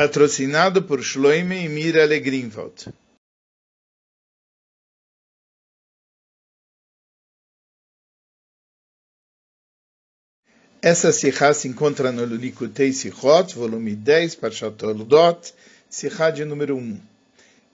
patrocinado 0.00 0.82
por 0.82 1.02
Shloime 1.02 1.62
e 1.62 1.68
Mira 1.68 2.06
Legrinwald. 2.06 2.90
Essa 10.80 11.12
Sikha 11.12 11.52
se 11.52 11.68
encontra 11.68 12.10
no 12.10 12.24
Likutei 12.24 12.94
Sichot, 12.94 13.54
volume 13.54 13.94
10, 13.94 14.36
Parshat 14.36 14.74
Toldot, 14.78 15.52
Sikha 15.90 16.30
de 16.30 16.46
número 16.46 16.78
1. 16.78 16.98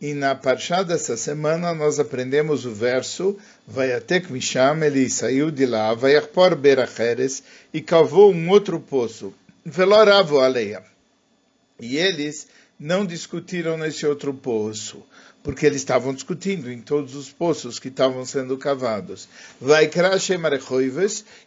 E 0.01 0.13
na 0.13 0.35
Parshat 0.35 0.85
dessa 0.85 1.17
semana 1.17 1.73
nós 1.73 2.01
aprendemos 2.01 2.67
o 2.67 2.75
verso 2.75 3.39
Vayatek 3.69 4.33
Misham, 4.33 4.83
ele 4.83 5.09
saiu 5.09 5.53
de 5.53 5.65
lá, 5.65 5.95
Vayachpor 5.95 6.57
Beracheres, 6.57 7.45
e 7.73 7.81
cavou 7.81 8.33
um 8.33 8.51
outro 8.51 8.81
poço, 8.81 9.33
Veloravo 9.65 10.41
Aleia. 10.41 10.96
E 11.81 11.97
eles 11.97 12.47
não 12.79 13.05
discutiram 13.05 13.77
nesse 13.77 14.07
outro 14.07 14.33
poço 14.35 15.05
porque 15.47 15.65
eles 15.65 15.77
estavam 15.79 16.13
discutindo 16.13 16.69
em 16.73 16.81
todos 16.81 17.15
os 17.15 17.31
poços 17.31 17.79
que 17.79 17.87
estavam 17.87 18.27
sendo 18.27 18.59
cavados. 18.59 19.29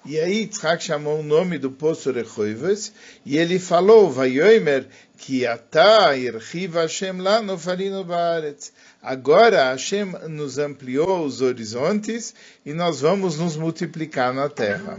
E 0.05 0.17
aí 0.17 0.37
Yitzhak 0.37 0.81
chamou 0.81 1.20
o 1.20 1.23
nome 1.23 1.57
do 1.57 1.70
poço 1.70 2.09
Rechoives, 2.09 2.93
e 3.25 3.37
ele 3.37 3.59
falou, 3.59 4.09
vai 4.09 4.29
Yoimer, 4.29 4.87
que 5.17 5.45
ata 5.45 6.15
irchiva 6.15 6.84
Hashem 6.84 7.17
lá 7.17 7.41
no 7.41 7.57
farino 7.57 8.05
baaretz. 8.05 8.71
Agora 9.03 9.71
Hashem 9.71 10.05
nos 10.29 10.57
ampliou 10.57 11.25
os 11.25 11.41
horizontes 11.41 12.34
e 12.65 12.73
nós 12.73 13.01
vamos 13.01 13.37
nos 13.37 13.57
multiplicar 13.57 14.34
na 14.34 14.48
terra. 14.48 14.98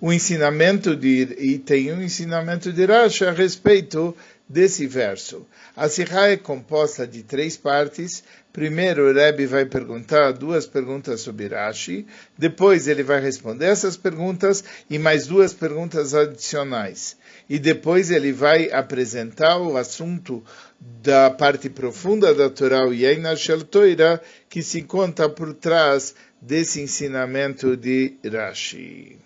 O 0.00 0.12
ensinamento 0.12 0.96
de 0.96 1.36
e 1.38 1.58
tem 1.60 1.92
um 1.92 2.02
ensinamento 2.02 2.72
de 2.72 2.84
Rashi 2.84 3.24
a 3.24 3.30
respeito 3.30 4.16
desse 4.48 4.86
verso. 4.86 5.46
A 5.76 5.88
Sihá 5.88 6.28
é 6.28 6.36
composta 6.36 7.06
de 7.06 7.22
três 7.22 7.56
partes. 7.56 8.22
Primeiro, 8.52 9.08
o 9.08 9.14
Rebbe 9.14 9.46
vai 9.46 9.64
perguntar 9.64 10.32
duas 10.32 10.66
perguntas 10.66 11.22
sobre 11.22 11.48
Rashi, 11.48 12.06
depois 12.36 12.86
ele 12.86 13.02
vai 13.02 13.18
responder 13.18 13.66
essas 13.66 13.96
perguntas 13.96 14.62
e 14.90 14.98
mais 14.98 15.26
duas 15.26 15.54
perguntas 15.54 16.14
adicionais. 16.14 17.16
E 17.48 17.58
depois 17.58 18.10
ele 18.10 18.30
vai 18.30 18.70
apresentar 18.70 19.58
o 19.58 19.76
assunto 19.76 20.44
da 20.80 21.30
parte 21.30 21.70
profunda 21.70 22.34
da 22.34 22.50
Torá, 22.50 22.86
o 22.86 22.92
Yeina 22.92 23.34
Shel 23.34 23.64
Toira, 23.64 24.20
que 24.50 24.62
se 24.62 24.82
conta 24.82 25.28
por 25.28 25.54
trás 25.54 26.14
desse 26.40 26.80
ensinamento 26.80 27.76
de 27.76 28.16
Rashi. 28.30 29.18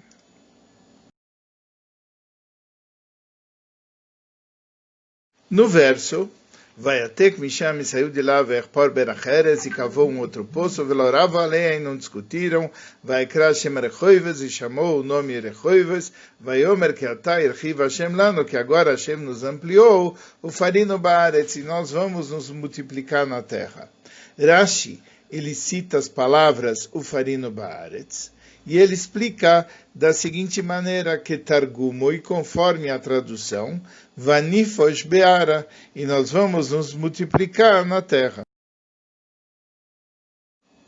No 5.49 5.69
verso, 5.69 6.29
vai 6.77 7.05
até 7.05 7.31
que 7.31 7.41
Misham 7.41 7.81
saiu 7.85 8.11
de 8.11 8.21
lá, 8.21 8.45
por 8.73 8.91
Beracheres, 8.91 9.65
e 9.65 9.71
cavou 9.71 10.11
um 10.11 10.19
outro 10.19 10.45
poço, 10.45 10.85
velorava 10.85 11.47
e 11.57 11.79
não 11.79 11.97
discutiram, 11.97 12.69
vai 13.01 13.27
Krashem 13.27 13.75
Rechoives, 13.75 14.41
e 14.41 14.51
chamou 14.51 14.99
o 14.99 15.05
nome 15.05 15.39
Rechoives, 15.39 16.13
vai 16.41 16.67
Omer 16.67 16.93
que 16.93 17.07
Atá 17.07 17.41
Irchiva 17.41 17.85
Hashem 17.85 18.17
Lano, 18.17 18.45
que 18.45 18.57
agora 18.57 18.91
Hashem 18.91 19.19
nos 19.19 19.45
ampliou, 19.45 20.19
o 20.43 20.51
farino 20.51 20.99
Baaretz, 20.99 21.55
e 21.55 21.63
nós 21.63 21.93
vamos 21.93 22.31
nos 22.31 22.51
multiplicar 22.51 23.25
na 23.25 23.41
terra. 23.41 23.89
Rashi, 24.37 25.01
ele 25.31 25.55
cita 25.55 25.97
as 25.97 26.09
palavras 26.09 26.89
o 26.93 27.05
farino 27.05 27.53
Baaretz, 27.53 28.33
e 28.67 28.77
ele 28.77 28.95
explica 28.95 29.67
da 29.95 30.12
seguinte 30.12 30.61
maneira 30.61 31.17
que 31.17 31.39
Targumo, 31.39 32.12
e 32.12 32.20
conforme 32.20 32.91
a 32.91 32.98
tradução, 32.98 33.81
Vanifos 34.17 35.03
Beara, 35.03 35.67
e 35.95 36.05
nós 36.05 36.33
vamos 36.33 36.72
nos 36.72 36.92
multiplicar 36.92 37.87
na 37.87 38.03
terra. 38.03 38.42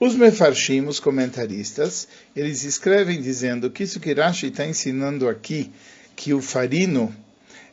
Os 0.01 0.15
mefarshim, 0.15 0.87
os 0.87 1.01
comentaristas, 1.01 2.09
eles 2.35 2.65
escrevem 2.65 3.21
dizendo 3.21 3.71
que 3.71 3.85
isso 3.85 4.01
que 4.01 4.13
Rashi 4.13 4.49
está 4.49 4.67
ensinando 4.67 5.29
aqui, 5.29 5.73
que 6.17 6.35
o 6.35 6.43
farino, 6.43 7.15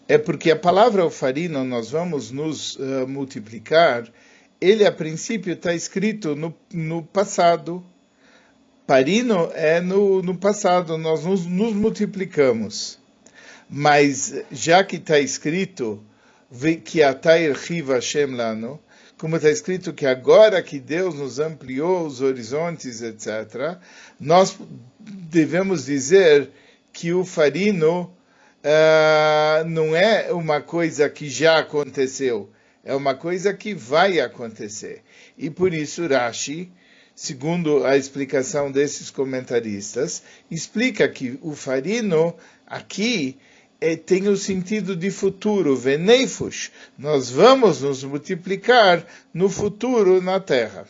é 0.08 0.18
porque 0.18 0.52
a 0.52 0.56
palavra 0.56 1.06
o 1.06 1.10
farino, 1.10 1.64
nós 1.64 1.90
vamos 1.90 2.30
nos 2.32 2.76
uh, 2.76 3.08
multiplicar, 3.08 4.08
ele 4.62 4.86
a 4.86 4.92
princípio 4.92 5.54
está 5.54 5.74
escrito 5.74 6.36
no, 6.36 6.56
no 6.72 7.04
passado, 7.04 7.84
Parino 8.88 9.50
é 9.54 9.82
no, 9.82 10.22
no 10.22 10.38
passado, 10.38 10.98
nós 10.98 11.24
nos, 11.26 11.46
nos 11.46 11.74
multiplicamos. 11.74 13.00
Mas 13.68 14.34
já 14.52 14.84
que 14.84 14.98
está 14.98 15.20
escrito 15.20 16.04
que 16.84 17.02
Atair 17.02 17.56
Riva 17.56 17.96
Hashem 17.96 18.38
como 19.18 19.38
está 19.38 19.50
escrito 19.50 19.94
que 19.94 20.06
agora 20.06 20.62
que 20.62 20.80
Deus 20.80 21.16
nos 21.16 21.40
ampliou 21.40 22.06
os 22.06 22.22
horizontes, 22.22 23.02
etc., 23.02 23.78
nós 24.20 24.58
devemos 25.00 25.86
dizer 25.86 26.52
que 26.94 27.12
o 27.12 27.26
farino 27.26 28.14
uh, 28.64 29.68
não 29.68 29.96
é 29.96 30.32
uma 30.32 30.62
coisa 30.62 31.10
que 31.10 31.28
já 31.28 31.60
aconteceu, 31.60 32.50
é 32.84 32.94
uma 32.94 33.16
coisa 33.16 33.54
que 33.54 33.74
vai 33.74 34.20
acontecer. 34.20 35.02
E 35.38 35.50
por 35.50 35.74
isso 35.74 36.08
Rashi 36.08 36.72
segundo 37.16 37.86
a 37.86 37.96
explicação 37.96 38.70
desses 38.70 39.10
comentaristas, 39.10 40.22
explica 40.52 41.08
que 41.08 41.40
o 41.42 41.56
farino 41.56 42.36
aqui 42.68 43.38
é, 43.80 43.96
tem 43.96 44.28
o 44.28 44.36
sentido 44.36 44.96
de 44.96 45.10
futuro, 45.10 45.76
veneifus. 45.76 46.72
Nós 46.98 47.30
vamos 47.30 47.82
nos 47.82 48.04
multiplicar 48.04 49.06
no 49.34 49.50
futuro 49.50 50.22
na 50.22 50.40
terra. 50.40 50.86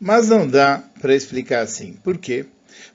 Mas 0.00 0.28
não 0.28 0.48
dá 0.48 0.78
para 1.00 1.14
explicar 1.14 1.60
assim. 1.60 1.92
Por 1.92 2.18
quê? 2.18 2.46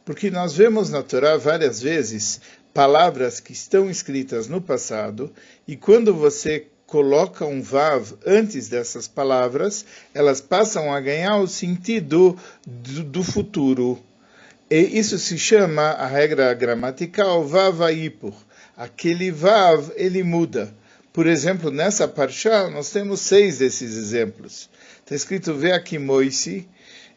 Porque 0.03 0.29
nós 0.29 0.53
vemos 0.55 0.89
na 0.89 1.01
Torá 1.01 1.37
várias 1.37 1.81
vezes 1.81 2.41
palavras 2.73 3.39
que 3.39 3.53
estão 3.53 3.89
escritas 3.89 4.47
no 4.47 4.61
passado 4.61 5.33
e 5.67 5.75
quando 5.75 6.13
você 6.13 6.67
coloca 6.87 7.45
um 7.45 7.61
vav 7.61 8.13
antes 8.25 8.69
dessas 8.69 9.07
palavras, 9.09 9.85
elas 10.13 10.39
passam 10.39 10.91
a 10.91 10.99
ganhar 11.01 11.37
o 11.37 11.47
sentido 11.47 12.35
do, 12.65 13.03
do 13.03 13.23
futuro. 13.23 13.99
E 14.71 14.97
isso 14.97 15.19
se 15.19 15.37
chama 15.37 15.83
a 15.83 16.07
regra 16.07 16.53
gramatical 16.53 17.45
vavaipur. 17.45 18.33
Aquele 18.75 19.29
vav, 19.31 19.91
ele 19.95 20.23
muda. 20.23 20.73
Por 21.11 21.27
exemplo, 21.27 21.69
nessa 21.71 22.07
parshá, 22.07 22.69
nós 22.69 22.89
temos 22.89 23.19
seis 23.19 23.57
desses 23.57 23.97
exemplos. 23.97 24.69
Está 24.99 25.13
escrito 25.13 25.53
Veakimoisi. 25.53 26.67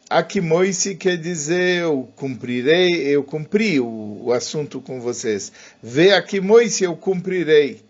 Akimoisi 0.09 0.95
quer 0.95 1.17
dizer 1.17 1.83
eu 1.83 2.09
cumprirei, 2.17 3.07
eu 3.07 3.23
cumpri 3.23 3.79
o, 3.79 4.23
o 4.23 4.33
assunto 4.33 4.81
com 4.81 4.99
vocês. 4.99 5.51
Veakimoisi, 5.81 6.83
eu 6.83 6.95
cumprirei. 6.97 7.81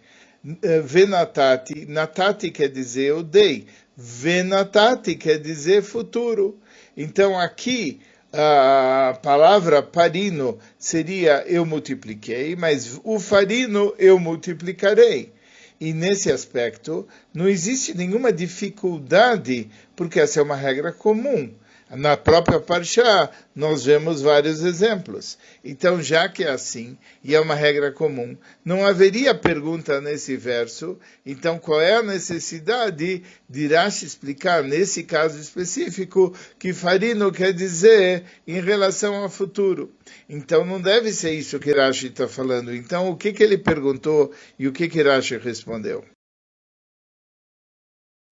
Venatati, 0.43 1.85
natati 1.85 2.49
quer 2.49 2.69
dizer 2.69 3.09
eu 3.09 3.21
dei, 3.21 3.67
venatati 3.95 5.15
quer 5.15 5.37
dizer 5.37 5.83
futuro. 5.83 6.59
Então 6.97 7.39
aqui 7.39 7.99
a 8.33 9.19
palavra 9.21 9.83
parino 9.83 10.57
seria 10.79 11.43
eu 11.47 11.65
multipliquei, 11.65 12.55
mas 12.55 12.99
o 13.03 13.19
farino 13.19 13.93
eu 13.99 14.17
multiplicarei. 14.17 15.31
E 15.79 15.93
nesse 15.93 16.31
aspecto 16.31 17.07
não 17.33 17.47
existe 17.47 17.95
nenhuma 17.95 18.31
dificuldade, 18.31 19.69
porque 19.95 20.19
essa 20.19 20.39
é 20.39 20.43
uma 20.43 20.55
regra 20.55 20.91
comum. 20.91 21.51
Na 21.93 22.15
própria 22.15 22.57
Parshá, 22.57 23.29
nós 23.53 23.83
vemos 23.83 24.21
vários 24.21 24.63
exemplos. 24.63 25.37
Então, 25.61 26.01
já 26.01 26.29
que 26.29 26.41
é 26.41 26.49
assim, 26.49 26.97
e 27.21 27.35
é 27.35 27.39
uma 27.39 27.53
regra 27.53 27.91
comum, 27.91 28.37
não 28.63 28.85
haveria 28.85 29.35
pergunta 29.35 29.99
nesse 29.99 30.37
verso, 30.37 30.97
então 31.25 31.59
qual 31.59 31.81
é 31.81 31.95
a 31.95 32.03
necessidade 32.03 33.23
de 33.49 33.67
Rashi 33.67 34.05
explicar, 34.05 34.63
nesse 34.63 35.03
caso 35.03 35.37
específico, 35.37 36.33
que 36.57 36.71
farino 36.71 37.29
quer 37.29 37.51
dizer 37.51 38.23
em 38.47 38.61
relação 38.61 39.15
ao 39.15 39.29
futuro? 39.29 39.91
Então, 40.29 40.63
não 40.65 40.79
deve 40.79 41.11
ser 41.11 41.33
isso 41.33 41.59
que 41.59 41.73
Rashi 41.73 42.07
está 42.07 42.25
falando. 42.25 42.73
Então, 42.73 43.09
o 43.09 43.17
que, 43.17 43.33
que 43.33 43.43
ele 43.43 43.57
perguntou 43.57 44.31
e 44.57 44.65
o 44.65 44.71
que, 44.71 44.87
que 44.87 45.03
Rashi 45.03 45.37
respondeu? 45.37 46.05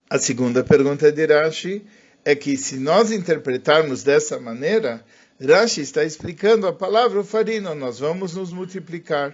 A 0.10 0.18
segunda 0.18 0.64
pergunta 0.64 1.12
de 1.12 1.26
Rashi 1.26 1.86
é 2.24 2.36
que 2.36 2.58
se 2.58 2.78
nós 2.78 3.12
interpretarmos 3.12 4.04
dessa 4.04 4.40
maneira, 4.40 5.04
Rashi 5.42 5.82
está 5.82 6.04
explicando 6.04 6.68
a 6.68 6.74
palavra 6.74 7.24
farino, 7.24 7.74
nós 7.74 8.00
vamos 8.00 8.36
nos 8.36 8.52
multiplicar. 8.52 9.34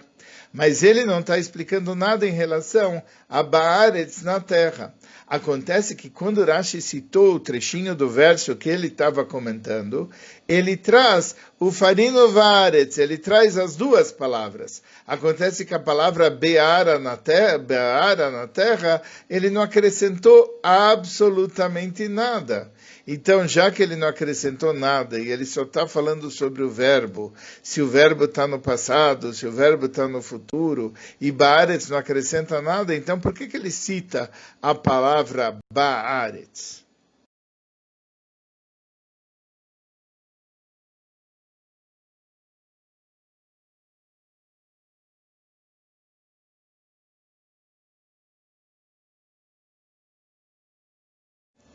Mas 0.52 0.82
ele 0.82 1.04
não 1.04 1.20
está 1.20 1.36
explicando 1.36 1.94
nada 1.94 2.26
em 2.26 2.30
relação 2.30 3.02
a 3.28 3.42
Baaretz 3.42 4.22
na 4.22 4.38
terra. 4.38 4.94
Acontece 5.26 5.96
que 5.96 6.08
quando 6.08 6.44
Rashi 6.44 6.80
citou 6.80 7.34
o 7.34 7.40
trechinho 7.40 7.96
do 7.96 8.08
verso 8.08 8.54
que 8.54 8.68
ele 8.68 8.86
estava 8.86 9.24
comentando, 9.24 10.08
ele 10.46 10.76
traz 10.76 11.34
o 11.58 11.72
farino 11.72 12.28
varetz, 12.28 12.96
ele 12.98 13.18
traz 13.18 13.58
as 13.58 13.74
duas 13.74 14.12
palavras. 14.12 14.82
Acontece 15.04 15.64
que 15.64 15.74
a 15.74 15.80
palavra 15.80 16.30
beara 16.30 17.00
na 17.00 17.16
terra, 17.16 17.58
beara 17.58 18.30
na 18.30 18.46
terra, 18.46 19.02
ele 19.28 19.50
não 19.50 19.62
acrescentou 19.62 20.60
absolutamente 20.62 22.06
nada. 22.06 22.70
Então, 23.06 23.46
já 23.46 23.70
que 23.70 23.80
ele 23.82 23.94
não 23.94 24.08
acrescentou 24.08 24.72
nada 24.72 25.18
e 25.20 25.30
ele 25.30 25.46
só 25.46 25.62
está 25.62 25.86
falando 25.86 26.28
sobre 26.28 26.64
o 26.64 26.68
verbo, 26.68 27.32
se 27.62 27.80
o 27.80 27.86
verbo 27.86 28.24
está 28.24 28.48
no 28.48 28.58
passado, 28.58 29.32
se 29.32 29.46
o 29.46 29.52
verbo 29.52 29.86
está 29.86 30.08
no 30.08 30.20
futuro, 30.20 30.92
e 31.20 31.30
Baaretz 31.30 31.88
não 31.88 31.98
acrescenta 31.98 32.60
nada, 32.60 32.96
então 32.96 33.20
por 33.20 33.32
que, 33.32 33.46
que 33.46 33.56
ele 33.56 33.70
cita 33.70 34.28
a 34.60 34.74
palavra 34.74 35.56
Baaretz? 35.72 36.84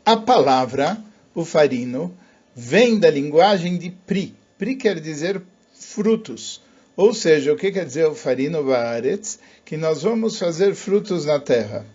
A 0.04 0.16
palavra 0.16 1.02
o 1.34 1.44
farino, 1.44 2.14
vem 2.54 2.98
da 2.98 3.10
linguagem 3.10 3.76
de 3.78 3.90
pri. 3.90 4.34
Pri 4.58 4.76
quer 4.76 5.00
dizer 5.00 5.42
frutos. 5.72 6.62
Ou 6.96 7.14
seja, 7.14 7.52
o 7.52 7.56
que 7.56 7.72
quer 7.72 7.86
dizer 7.86 8.06
o 8.06 8.14
farino 8.14 8.62
baaretz? 8.62 9.38
Que 9.64 9.76
nós 9.76 10.02
vamos 10.02 10.38
fazer 10.38 10.74
frutos 10.74 11.24
na 11.24 11.40
terra. 11.40 11.86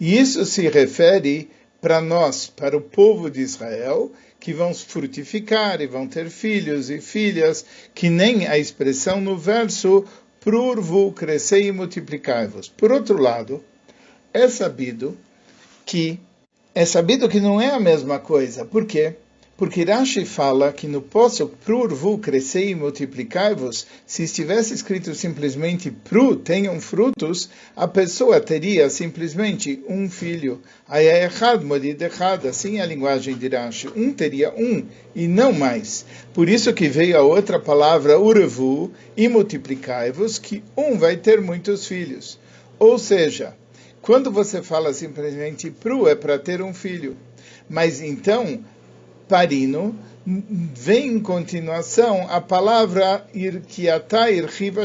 E 0.00 0.18
isso 0.18 0.44
se 0.44 0.68
refere 0.68 1.48
para 1.80 2.00
nós, 2.00 2.46
para 2.46 2.76
o 2.76 2.80
povo 2.80 3.30
de 3.30 3.40
Israel, 3.40 4.12
que 4.38 4.52
vão 4.52 4.74
frutificar 4.74 5.80
e 5.80 5.86
vão 5.86 6.08
ter 6.08 6.28
filhos 6.28 6.90
e 6.90 7.00
filhas, 7.00 7.64
que 7.94 8.10
nem 8.10 8.46
a 8.46 8.58
expressão 8.58 9.20
no 9.20 9.36
verso 9.36 10.04
prurvu, 10.40 11.12
crescei 11.12 11.68
e 11.68 11.72
multiplicai-vos. 11.72 12.68
Por 12.68 12.90
outro 12.90 13.20
lado, 13.20 13.62
é 14.34 14.48
sabido 14.48 15.16
que 15.86 16.18
é 16.74 16.84
sabido 16.86 17.28
que 17.28 17.40
não 17.40 17.60
é 17.60 17.70
a 17.70 17.80
mesma 17.80 18.18
coisa. 18.18 18.64
Por 18.64 18.86
quê? 18.86 19.14
Porque 19.54 19.84
Rashi 19.84 20.24
fala 20.24 20.72
que 20.72 20.88
no 20.88 21.02
poço 21.02 21.46
prurvu 21.64 22.18
crescei 22.18 22.70
e 22.70 22.74
multiplicai-vos, 22.74 23.86
se 24.06 24.22
estivesse 24.22 24.72
escrito 24.72 25.14
simplesmente 25.14 25.90
pru, 25.90 26.34
tenham 26.34 26.80
frutos, 26.80 27.50
a 27.76 27.86
pessoa 27.86 28.40
teria 28.40 28.88
simplesmente 28.88 29.84
um 29.86 30.08
filho. 30.08 30.60
Aí 30.88 31.06
é 31.06 31.24
errado, 31.24 31.64
morido 31.64 32.02
errado, 32.02 32.48
assim 32.48 32.78
é 32.78 32.80
a 32.80 32.86
linguagem 32.86 33.36
de 33.36 33.48
Rashi. 33.48 33.88
Um 33.94 34.12
teria 34.12 34.52
um 34.56 34.84
e 35.14 35.28
não 35.28 35.52
mais. 35.52 36.06
Por 36.32 36.48
isso 36.48 36.72
que 36.72 36.88
veio 36.88 37.18
a 37.18 37.22
outra 37.22 37.60
palavra 37.60 38.18
urvu 38.18 38.90
e 39.16 39.28
multiplicai-vos, 39.28 40.38
que 40.38 40.64
um 40.76 40.96
vai 40.96 41.18
ter 41.18 41.40
muitos 41.40 41.86
filhos. 41.86 42.38
Ou 42.78 42.98
seja, 42.98 43.54
quando 44.02 44.32
você 44.32 44.60
fala 44.62 44.92
simplesmente 44.92 45.70
pru, 45.70 46.08
é 46.08 46.14
para 46.14 46.38
ter 46.38 46.60
um 46.60 46.74
filho. 46.74 47.16
Mas 47.70 48.02
então, 48.02 48.62
parino, 49.28 49.96
vem 50.26 51.14
em 51.14 51.20
continuação 51.20 52.26
a 52.28 52.40
palavra 52.40 53.24
irkiata 53.32 54.30
irchiv 54.30 54.76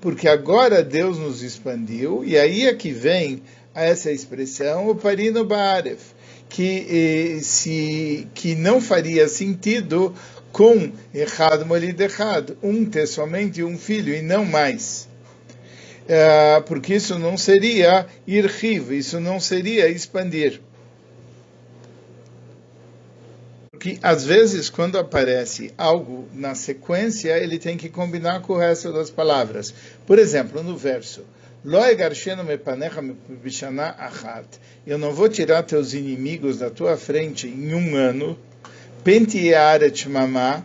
porque 0.00 0.28
agora 0.28 0.82
Deus 0.82 1.18
nos 1.18 1.42
expandiu, 1.42 2.24
e 2.24 2.38
aí 2.38 2.66
é 2.66 2.74
que 2.74 2.92
vem 2.92 3.42
essa 3.74 4.12
expressão, 4.12 4.88
o 4.88 4.94
parino 4.94 5.44
ba'aref, 5.44 6.12
que, 6.48 7.40
se, 7.42 8.28
que 8.32 8.54
não 8.54 8.80
faria 8.80 9.28
sentido 9.28 10.14
com 10.52 10.90
errado 11.12 11.66
molido 11.66 12.02
errado, 12.02 12.56
um 12.62 12.84
ter 12.84 13.06
somente 13.06 13.62
um 13.62 13.76
filho 13.76 14.14
e 14.14 14.22
não 14.22 14.44
mais. 14.44 15.07
É, 16.08 16.58
porque 16.60 16.94
isso 16.94 17.18
não 17.18 17.36
seria 17.36 18.06
irriv, 18.26 18.92
isso 18.96 19.20
não 19.20 19.38
seria 19.38 19.88
expandir. 19.90 20.58
Porque 23.70 23.98
às 24.02 24.24
vezes, 24.24 24.70
quando 24.70 24.98
aparece 24.98 25.72
algo 25.76 26.26
na 26.32 26.54
sequência, 26.54 27.36
ele 27.38 27.58
tem 27.58 27.76
que 27.76 27.90
combinar 27.90 28.40
com 28.40 28.54
o 28.54 28.58
resto 28.58 28.90
das 28.90 29.10
palavras. 29.10 29.74
Por 30.06 30.18
exemplo, 30.18 30.62
no 30.62 30.76
verso. 30.76 31.22
Eu 34.86 34.98
não 34.98 35.12
vou 35.12 35.28
tirar 35.28 35.62
teus 35.62 35.92
inimigos 35.92 36.58
da 36.58 36.70
tua 36.70 36.96
frente 36.96 37.46
em 37.46 37.74
um 37.74 37.94
ano. 37.94 38.38
Pentiaret 39.04 40.08
mamá 40.08 40.64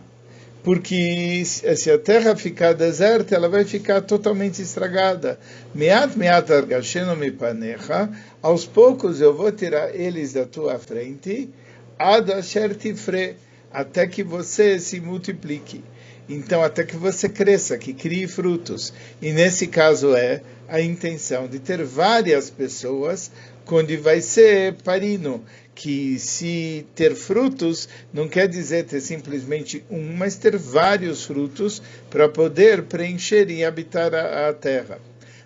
porque 0.64 1.44
se 1.44 1.90
a 1.90 1.98
terra 1.98 2.34
ficar 2.34 2.72
deserta, 2.72 3.34
ela 3.34 3.50
vai 3.50 3.66
ficar 3.66 4.00
totalmente 4.00 4.62
estragada. 4.62 5.38
Meat 5.74 6.16
meat 6.16 6.50
argasheno 6.50 7.14
mipanecha, 7.14 8.10
aos 8.40 8.64
poucos 8.64 9.20
eu 9.20 9.36
vou 9.36 9.52
tirar 9.52 9.94
eles 9.94 10.32
da 10.32 10.46
tua 10.46 10.78
frente, 10.78 11.50
ad 11.98 12.32
asher 12.32 12.74
tifre, 12.74 13.36
até 13.70 14.06
que 14.06 14.24
você 14.24 14.80
se 14.80 15.00
multiplique. 15.00 15.84
Então, 16.26 16.62
até 16.62 16.82
que 16.82 16.96
você 16.96 17.28
cresça, 17.28 17.76
que 17.76 17.92
crie 17.92 18.26
frutos. 18.26 18.94
E 19.20 19.32
nesse 19.32 19.66
caso 19.66 20.16
é 20.16 20.40
a 20.66 20.80
intenção 20.80 21.46
de 21.46 21.58
ter 21.58 21.84
várias 21.84 22.48
pessoas, 22.48 23.30
quando 23.64 23.96
vai 24.00 24.20
ser 24.20 24.74
parino 24.84 25.42
que 25.74 26.18
se 26.18 26.86
ter 26.94 27.14
frutos 27.14 27.88
não 28.12 28.28
quer 28.28 28.46
dizer 28.46 28.84
ter 28.84 29.00
simplesmente 29.00 29.84
um, 29.90 30.14
mas 30.16 30.36
ter 30.36 30.56
vários 30.56 31.24
frutos 31.24 31.82
para 32.10 32.28
poder 32.28 32.84
preencher 32.84 33.50
e 33.50 33.64
habitar 33.64 34.14
a, 34.14 34.48
a, 34.48 34.52
terra. 34.52 34.98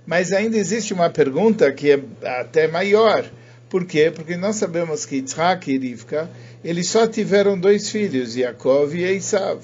Mas 0.07 0.33
ainda 0.33 0.57
existe 0.57 0.93
uma 0.93 1.11
pergunta 1.11 1.73
que 1.73 1.93
é 1.93 2.01
até 2.41 2.69
maior. 2.69 3.25
Por 3.69 3.85
quê? 3.85 4.11
Porque 4.15 4.37
nós 4.37 4.57
sabemos 4.57 5.05
que 5.05 5.17
Yitzhak 5.17 5.71
e 5.71 5.79
Rivka, 5.79 6.31
eles 6.65 6.89
só 6.89 7.07
tiveram 7.07 7.59
dois 7.59 7.91
filhos, 7.91 8.35
Yaakov 8.35 8.95
e 8.95 9.05
Esav. 9.05 9.63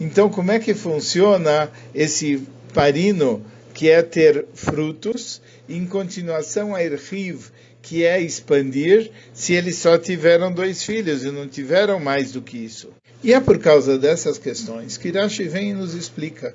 Então, 0.00 0.28
como 0.28 0.52
é 0.52 0.58
que 0.58 0.74
funciona 0.74 1.70
esse 1.94 2.42
parino 2.72 3.44
que 3.74 3.88
é 3.88 4.02
ter 4.02 4.46
frutos, 4.54 5.40
em 5.68 5.86
continuação 5.86 6.74
a 6.74 6.82
Erhiv, 6.82 7.50
que 7.82 8.04
é 8.04 8.20
expandir, 8.20 9.10
se 9.34 9.52
eles 9.54 9.76
só 9.76 9.98
tiveram 9.98 10.52
dois 10.52 10.84
filhos 10.84 11.24
e 11.24 11.32
não 11.32 11.48
tiveram 11.48 11.98
mais 11.98 12.32
do 12.32 12.40
que 12.40 12.56
isso. 12.56 12.90
E 13.22 13.34
é 13.34 13.40
por 13.40 13.58
causa 13.58 13.98
dessas 13.98 14.38
questões 14.38 14.96
que 14.96 15.10
Rashi 15.10 15.44
vem 15.44 15.70
e 15.70 15.74
nos 15.74 15.94
explica 15.94 16.54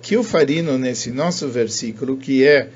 que 0.00 0.16
o 0.16 0.22
farino, 0.22 0.78
nesse 0.78 1.10
nosso 1.10 1.48
versículo, 1.48 2.16
que 2.16 2.46
é 2.46 2.70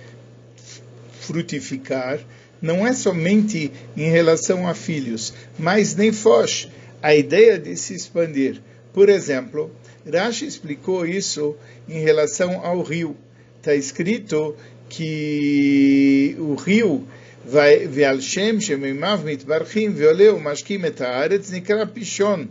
frutificar, 1.21 2.21
não 2.61 2.87
é 2.87 2.93
somente 2.93 3.73
em 3.97 4.11
relação 4.11 4.69
a 4.69 4.75
filhos, 4.75 5.33
mas 5.59 5.95
nem 5.95 6.13
foge 6.13 6.69
a 7.01 7.15
ideia 7.15 7.59
de 7.59 7.77
se 7.77 7.95
expandir. 7.95 8.61
Por 8.93 9.09
exemplo, 9.09 9.71
Rashi 10.11 10.47
explicou 10.47 11.07
isso 11.07 11.57
em 11.89 12.01
relação 12.01 12.65
ao 12.65 12.83
rio. 12.83 13.17
Está 13.59 13.75
escrito 13.75 14.57
que 14.89 16.37
o 16.39 16.55
rio 16.55 17.07
ועל 17.46 18.22
שם 18.22 18.62
שמימיו 18.62 19.20
מתברכים 19.26 19.94
ועולה 19.96 20.34
ומשקים 20.34 20.86
את 20.86 21.02
הארץ 21.02 21.52
נקרא 21.52 21.86
פישון, 21.94 22.48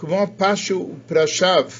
como 0.00 0.26
Pacho 0.26 0.96
Prashav, 1.06 1.72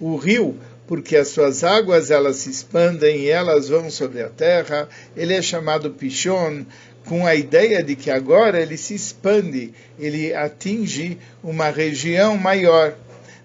o 0.00 0.16
rio, 0.16 0.56
porque 0.86 1.16
as 1.16 1.28
suas 1.28 1.62
águas 1.62 2.10
elas 2.10 2.36
se 2.36 2.50
expandem 2.50 3.20
e 3.20 3.28
elas 3.28 3.68
vão 3.68 3.90
sobre 3.90 4.22
a 4.22 4.28
terra, 4.28 4.88
ele 5.16 5.34
é 5.34 5.42
chamado 5.42 5.90
Pichon, 5.90 6.64
com 7.04 7.26
a 7.26 7.34
ideia 7.34 7.82
de 7.82 7.96
que 7.96 8.10
agora 8.10 8.60
ele 8.60 8.76
se 8.76 8.94
expande, 8.94 9.72
ele 9.98 10.34
atinge 10.34 11.18
uma 11.42 11.70
região 11.70 12.36
maior. 12.36 12.94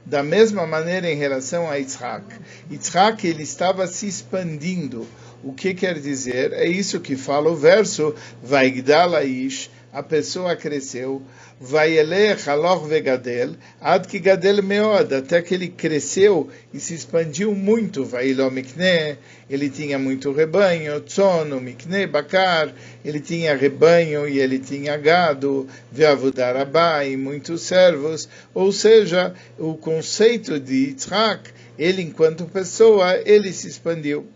Da 0.06 0.24
mesma 0.24 0.66
maneira 0.66 1.10
em 1.12 1.18
relação 1.18 1.70
a 1.70 1.76
Yitzhak. 1.76 2.24
Yitzhak 2.72 3.28
ele 3.28 3.44
estava 3.44 3.88
se 3.88 4.08
expandindo. 4.08 5.06
O 5.45 5.53
que 5.53 5.75
quer 5.75 5.99
dizer? 5.99 6.53
É 6.53 6.67
isso 6.67 7.01
que 7.01 7.17
fala 7.17 7.51
o 7.51 7.57
verso, 7.57 8.15
Vaigdalaish, 8.43 9.71
a 9.93 10.03
pessoa 10.03 10.57
cresceu, 10.57 11.21
vai 11.61 11.99
haloch 12.47 12.89
vegadel, 12.89 13.57
ad 13.79 14.19
gadel 14.21 14.63
meod, 14.63 15.13
até 15.13 15.43
que 15.43 15.53
ele 15.53 15.69
cresceu 15.69 16.49
e 16.73 16.81
se 16.81 16.95
expandiu 16.95 17.55
muito, 17.55 18.05
vai 18.05 18.33
mikne, 18.51 19.19
ele 19.51 19.69
tinha 19.69 19.99
muito 19.99 20.33
rebanho, 20.33 20.99
tsono, 21.01 21.61
mikne, 21.61 22.07
bakar, 22.07 22.73
ele 23.05 23.21
tinha 23.21 23.55
rebanho 23.55 24.27
e 24.27 24.39
ele 24.39 24.59
tinha 24.59 24.97
gado, 24.97 25.69
veavudarabá 25.91 27.05
e 27.05 27.17
muitos 27.17 27.63
servos, 27.63 28.29
ou 28.55 28.73
seja, 28.73 29.35
o 29.59 29.75
conceito 29.75 30.59
de 30.59 30.87
Yitzhak, 30.87 31.51
ele 31.79 32.01
enquanto 32.01 32.47
pessoa, 32.47 33.21
ele 33.27 33.53
se 33.53 33.69
expandiu. 33.69 34.27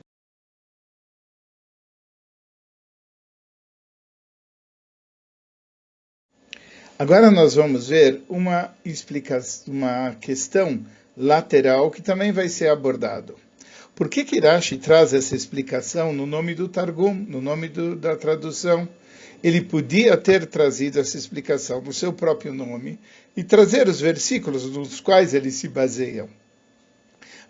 Agora 6.98 7.30
nós 7.30 7.54
vamos 7.54 7.88
ver 7.88 8.22
uma 8.26 8.74
uma 9.68 10.16
questão 10.18 10.82
lateral 11.14 11.90
que 11.90 12.00
também 12.00 12.32
vai 12.32 12.48
ser 12.48 12.68
abordado. 12.70 13.36
Por 13.94 14.08
que 14.08 14.24
que 14.24 14.40
traz 14.78 15.12
essa 15.12 15.36
explicação 15.36 16.14
no 16.14 16.24
nome 16.24 16.54
do 16.54 16.68
Targum, 16.68 17.12
no 17.12 17.42
nome 17.42 17.68
do, 17.68 17.96
da 17.96 18.16
tradução? 18.16 18.88
Ele 19.44 19.60
podia 19.60 20.16
ter 20.16 20.46
trazido 20.46 20.98
essa 20.98 21.18
explicação 21.18 21.82
no 21.82 21.92
seu 21.92 22.14
próprio 22.14 22.54
nome 22.54 22.98
e 23.36 23.44
trazer 23.44 23.88
os 23.88 24.00
versículos 24.00 24.64
nos 24.64 24.98
quais 24.98 25.34
eles 25.34 25.56
se 25.56 25.68
baseiam. 25.68 26.30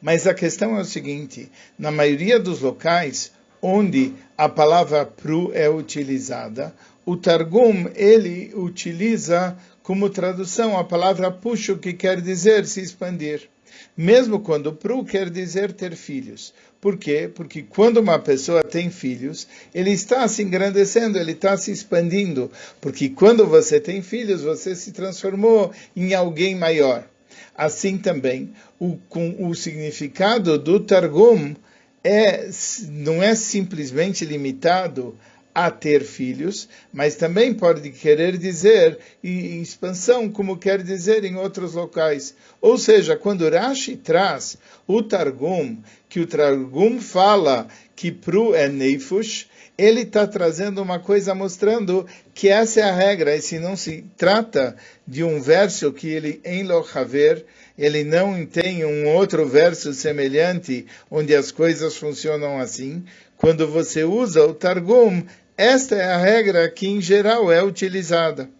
Mas 0.02 0.26
a 0.26 0.34
questão 0.34 0.76
é 0.76 0.80
o 0.80 0.84
seguinte: 0.84 1.52
na 1.78 1.92
maioria 1.92 2.40
dos 2.40 2.60
locais 2.60 3.30
onde 3.62 4.12
a 4.36 4.48
palavra 4.48 5.06
pru 5.06 5.52
é 5.54 5.70
utilizada, 5.70 6.74
o 7.06 7.16
Targum 7.16 7.88
ele 7.94 8.52
utiliza 8.54 9.56
como 9.80 10.10
tradução 10.10 10.76
a 10.76 10.82
palavra 10.82 11.30
puxo, 11.30 11.78
que 11.78 11.92
quer 11.92 12.20
dizer 12.20 12.66
se 12.66 12.80
expandir. 12.80 13.48
Mesmo 13.96 14.40
quando 14.40 14.72
pru 14.72 15.04
quer 15.04 15.30
dizer 15.30 15.72
ter 15.72 15.94
filhos. 15.94 16.52
Por 16.80 16.96
quê? 16.96 17.30
Porque 17.32 17.62
quando 17.62 17.98
uma 17.98 18.18
pessoa 18.18 18.64
tem 18.64 18.90
filhos, 18.90 19.46
ele 19.72 19.92
está 19.92 20.26
se 20.26 20.42
engrandecendo, 20.42 21.16
ele 21.16 21.32
está 21.32 21.56
se 21.56 21.70
expandindo. 21.70 22.50
Porque 22.80 23.08
quando 23.08 23.46
você 23.46 23.78
tem 23.78 24.02
filhos, 24.02 24.42
você 24.42 24.74
se 24.74 24.90
transformou 24.90 25.70
em 25.94 26.12
alguém 26.12 26.56
maior. 26.56 27.08
Assim 27.56 27.96
também, 27.96 28.52
o, 28.80 28.96
com 29.08 29.48
o 29.48 29.54
significado 29.54 30.58
do 30.58 30.80
Targum 30.80 31.54
é, 32.02 32.50
não 32.90 33.22
é 33.22 33.34
simplesmente 33.34 34.24
limitado 34.24 35.16
a 35.56 35.70
ter 35.70 36.04
filhos, 36.04 36.68
mas 36.92 37.16
também 37.16 37.54
pode 37.54 37.88
querer 37.88 38.36
dizer 38.36 38.98
em 39.24 39.62
expansão, 39.62 40.28
como 40.28 40.58
quer 40.58 40.82
dizer 40.82 41.24
em 41.24 41.36
outros 41.36 41.72
locais. 41.72 42.34
Ou 42.60 42.76
seja, 42.76 43.16
quando 43.16 43.48
Rashi 43.48 43.96
traz 43.96 44.58
o 44.86 45.02
Targum, 45.02 45.78
que 46.10 46.20
o 46.20 46.26
Targum 46.26 47.00
fala 47.00 47.68
que 47.96 48.12
Pru 48.12 48.54
é 48.54 48.68
Neifush, 48.68 49.46
ele 49.78 50.02
está 50.02 50.26
trazendo 50.26 50.82
uma 50.82 50.98
coisa 50.98 51.34
mostrando 51.34 52.06
que 52.34 52.50
essa 52.50 52.80
é 52.80 52.82
a 52.82 52.94
regra, 52.94 53.34
e 53.34 53.40
se 53.40 53.58
não 53.58 53.76
se 53.76 54.04
trata 54.14 54.76
de 55.08 55.24
um 55.24 55.40
verso 55.40 55.90
que 55.90 56.08
ele 56.08 56.38
em 56.44 56.64
Lochaver, 56.64 57.46
ele 57.78 58.04
não 58.04 58.44
tem 58.44 58.84
um 58.84 59.08
outro 59.08 59.46
verso 59.46 59.94
semelhante 59.94 60.84
onde 61.10 61.34
as 61.34 61.50
coisas 61.50 61.96
funcionam 61.96 62.58
assim. 62.58 63.04
Quando 63.38 63.68
você 63.68 64.02
usa 64.02 64.46
o 64.46 64.54
Targum, 64.54 65.22
esta 65.56 65.94
é 65.94 66.04
a 66.12 66.18
regra 66.18 66.70
que, 66.70 66.86
em 66.86 67.00
geral, 67.00 67.50
é 67.50 67.62
utilizada. 67.62 68.50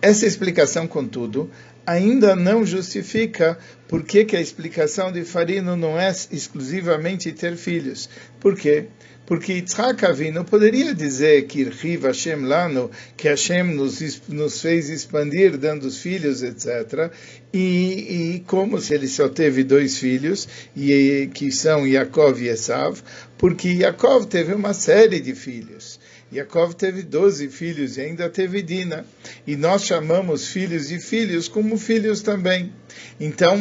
Essa 0.00 0.26
explicação, 0.26 0.88
contudo, 0.88 1.48
ainda 1.86 2.34
não 2.34 2.64
justifica 2.66 3.58
por 3.86 4.02
que, 4.02 4.24
que 4.24 4.36
a 4.36 4.40
explicação 4.40 5.12
de 5.12 5.24
Farino 5.24 5.76
não 5.76 5.98
é 5.98 6.10
exclusivamente 6.10 7.30
ter 7.32 7.56
filhos. 7.56 8.08
Por 8.40 8.56
quê? 8.56 8.88
Yitzhak 9.30 10.04
Avinu 10.04 10.44
poderia 10.44 10.94
dizer 10.94 11.46
que 11.46 11.60
Irhiv 11.60 12.04
Hashem 12.04 12.44
Lano, 12.44 12.90
que 13.16 13.28
Hashem 13.28 13.74
nos, 13.74 14.20
nos 14.28 14.60
fez 14.60 14.90
expandir 14.90 15.56
dando 15.56 15.84
os 15.84 15.98
filhos, 15.98 16.42
etc. 16.42 17.10
E, 17.52 18.34
e, 18.36 18.40
como 18.46 18.80
se 18.80 18.94
ele 18.94 19.08
só 19.08 19.28
teve 19.28 19.62
dois 19.64 19.96
filhos, 19.98 20.48
e, 20.76 21.30
que 21.32 21.50
são 21.52 21.86
Yaakov 21.86 22.42
e 22.42 22.48
Esav, 22.48 23.00
porque 23.38 23.68
Yaakov 23.68 24.26
teve 24.26 24.54
uma 24.54 24.74
série 24.74 25.20
de 25.20 25.34
filhos. 25.34 25.98
Yaakov 26.32 26.74
teve 26.74 27.02
doze 27.02 27.48
filhos 27.48 27.98
e 27.98 28.00
ainda 28.00 28.30
teve 28.30 28.62
Dina. 28.62 29.04
E 29.46 29.54
nós 29.54 29.84
chamamos 29.84 30.48
filhos 30.48 30.88
de 30.88 30.98
filhos 30.98 31.46
como 31.46 31.76
filhos 31.76 32.22
também. 32.22 32.72
Então, 33.20 33.58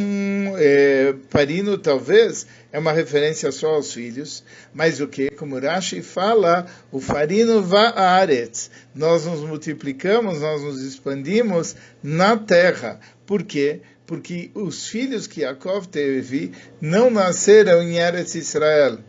é, 0.57 1.13
Parino 1.29 1.77
talvez 1.77 2.47
é 2.71 2.79
uma 2.79 2.93
referência 2.93 3.51
só 3.51 3.75
aos 3.75 3.93
filhos, 3.93 4.43
mas 4.73 5.01
o 5.01 5.07
que? 5.07 5.31
Como 5.31 5.59
Rashi 5.59 6.01
fala, 6.01 6.65
o 6.91 7.01
farino 7.01 7.61
va'aretz. 7.61 8.71
Nós 8.95 9.25
nos 9.25 9.41
multiplicamos, 9.41 10.39
nós 10.39 10.61
nos 10.61 10.81
expandimos 10.81 11.75
na 12.01 12.37
terra. 12.37 13.01
Por 13.25 13.43
quê? 13.43 13.81
Porque 14.07 14.49
os 14.53 14.87
filhos 14.87 15.27
que 15.27 15.41
Yaakov 15.41 15.87
teve 15.87 16.53
não 16.79 17.09
nasceram 17.09 17.83
em 17.83 17.97
Eretz 17.97 18.35
Israel 18.35 18.99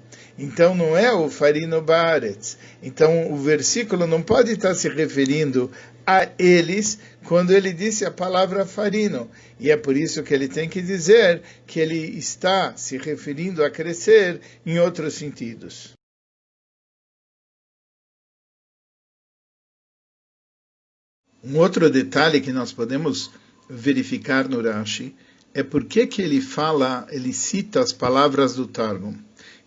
então 0.42 0.74
não 0.74 0.96
é 0.96 1.12
o 1.12 1.30
farino 1.30 1.80
baaretz. 1.80 2.58
Então 2.82 3.32
o 3.32 3.36
versículo 3.36 4.08
não 4.08 4.20
pode 4.20 4.50
estar 4.50 4.74
se 4.74 4.88
referindo 4.88 5.70
a 6.04 6.28
eles 6.36 6.98
quando 7.28 7.52
ele 7.52 7.72
disse 7.72 8.04
a 8.04 8.10
palavra 8.10 8.66
farino. 8.66 9.30
E 9.60 9.70
é 9.70 9.76
por 9.76 9.96
isso 9.96 10.24
que 10.24 10.34
ele 10.34 10.48
tem 10.48 10.68
que 10.68 10.82
dizer 10.82 11.42
que 11.64 11.78
ele 11.78 12.18
está 12.18 12.76
se 12.76 12.98
referindo 12.98 13.62
a 13.62 13.70
crescer 13.70 14.40
em 14.66 14.80
outros 14.80 15.14
sentidos. 15.14 15.92
Um 21.44 21.56
outro 21.56 21.88
detalhe 21.88 22.40
que 22.40 22.52
nós 22.52 22.72
podemos 22.72 23.30
verificar 23.70 24.48
no 24.48 24.60
Rashi 24.60 25.14
é 25.54 25.62
por 25.62 25.84
que 25.84 26.08
ele 26.20 26.40
fala, 26.40 27.06
ele 27.10 27.32
cita 27.32 27.80
as 27.80 27.92
palavras 27.92 28.56
do 28.56 28.66
Targum. 28.66 29.16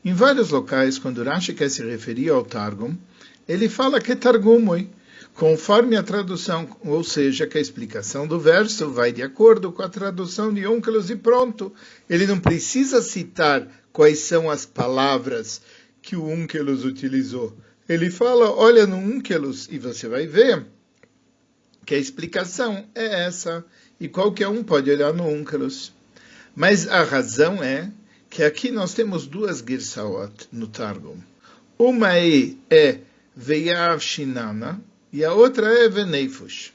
Em 0.06 0.14
vários 0.14 0.52
locais, 0.52 1.00
quando 1.00 1.24
Rashi 1.24 1.52
quer 1.52 1.68
se 1.68 1.84
referir 1.84 2.30
ao 2.30 2.46
Targum, 2.46 2.96
ele 3.48 3.68
fala 3.68 4.00
que 4.00 4.12
é 4.12 4.16
Targumoi, 4.16 4.88
conforme 5.34 5.96
a 5.96 6.04
tradução, 6.04 6.70
ou 6.86 7.04
seja, 7.04 7.48
que 7.48 7.58
a 7.58 7.62
explicação 7.62 8.28
do 8.28 8.40
verso 8.40 8.92
vai 8.92 9.12
de 9.12 9.24
acordo 9.24 9.72
com 9.72 9.82
a 9.82 9.90
tradução 9.90 10.54
de 10.54 10.68
Onkelos 10.68 11.10
e 11.10 11.16
pronto. 11.16 11.74
Ele 12.08 12.28
não 12.28 12.40
precisa 12.40 13.02
citar 13.02 13.68
quais 13.92 14.20
são 14.20 14.48
as 14.48 14.64
palavras 14.64 15.60
que 16.04 16.16
o 16.16 16.30
Onkelos 16.30 16.86
utilizou. 16.86 17.58
Ele 17.90 18.12
fala, 18.12 18.52
olha 18.52 18.86
no 18.86 18.98
Onkelos 18.98 19.68
e 19.72 19.80
você 19.80 20.08
vai 20.08 20.28
ver 20.28 20.68
que 21.84 21.96
a 21.96 22.00
explicação 22.00 22.86
é 22.94 23.26
essa. 23.26 23.66
E 24.00 24.08
qualquer 24.08 24.50
um 24.50 24.64
pode 24.64 24.92
olhar 24.92 25.14
no 25.14 25.28
Onkelos. 25.28 25.92
Mas 26.56 26.88
a 26.88 27.02
razão 27.02 27.64
é 27.64 27.90
que 28.36 28.44
aqui 28.44 28.70
nós 28.70 28.94
temos 28.94 29.26
duas 29.26 29.64
Girsaot 29.66 30.50
no 30.52 30.68
Targum. 30.68 31.16
Uma 31.80 32.18
é 32.18 33.00
Veyav 33.34 34.02
Shinana 34.02 34.82
e 35.14 35.24
a 35.24 35.32
outra 35.32 35.66
é 35.68 35.88
Veneifush. 35.88 36.74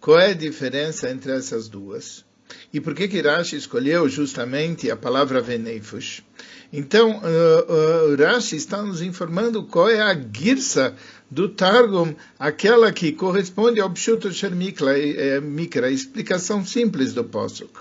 Qual 0.00 0.18
é 0.18 0.30
a 0.30 0.34
diferença 0.34 1.10
entre 1.10 1.32
essas 1.32 1.68
duas? 1.68 2.24
E 2.72 2.80
por 2.80 2.94
que 2.94 3.08
que 3.08 3.20
Rashi 3.20 3.56
escolheu 3.56 4.08
justamente 4.08 4.90
a 4.90 4.96
palavra 4.96 5.42
Veneifush? 5.42 6.24
Então, 6.72 7.18
uh, 7.18 8.12
uh, 8.12 8.16
Rashi 8.16 8.56
está 8.56 8.82
nos 8.82 9.02
informando 9.02 9.64
qual 9.64 9.90
é 9.90 10.00
a 10.00 10.18
girsa 10.18 10.96
do 11.30 11.46
Targum, 11.46 12.14
aquela 12.38 12.90
que 12.90 13.12
corresponde 13.12 13.82
ao 13.82 13.90
Pshuto 13.90 14.32
Sher 14.32 14.52
Mikra, 14.52 14.98
é, 14.98 15.42
a 15.84 15.90
explicação 15.90 16.64
simples 16.64 17.12
do 17.12 17.22
Posuk. 17.22 17.80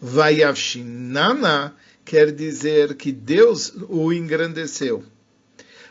Vayavshinana 0.00 1.74
quer 2.10 2.32
dizer 2.32 2.96
que 2.96 3.12
Deus 3.12 3.72
o 3.88 4.12
engrandeceu. 4.12 5.04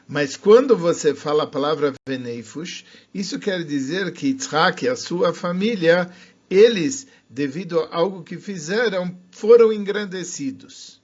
Mas 0.06 0.36
quando 0.36 0.76
você 0.76 1.16
fala 1.16 1.44
a 1.44 1.48
palavra 1.48 1.94
Veneifush, 2.06 2.84
isso 3.14 3.40
quer 3.40 3.64
dizer 3.64 4.12
que 4.12 4.28
Yitzhak 4.28 4.84
e 4.84 4.90
a 4.90 4.98
sua 4.98 5.34
família, 5.34 6.12
eles, 6.50 7.08
devido 7.30 7.80
a 7.80 7.96
algo 7.96 8.22
que 8.22 8.38
fizeram, 8.38 9.18
foram 9.32 9.72
engrandecidos. 9.72 11.02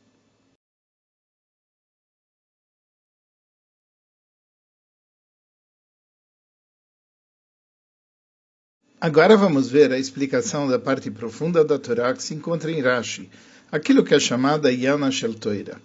Agora 9.00 9.38
vamos 9.38 9.70
ver 9.70 9.94
a 9.94 9.98
explicação 9.98 10.68
da 10.68 10.78
parte 10.78 11.10
profunda 11.10 11.64
da 11.64 11.80
Torá 11.80 12.14
que 12.14 12.24
se 12.24 12.34
encontra 12.34 12.70
em 12.70 12.82
Rashi, 12.82 13.30
aquilo 13.72 14.04
que 14.04 14.14
é 14.14 14.20
chamada 14.20 14.72
Yana 14.72 15.12
Shel 15.12 15.34
Toira. 15.34 15.78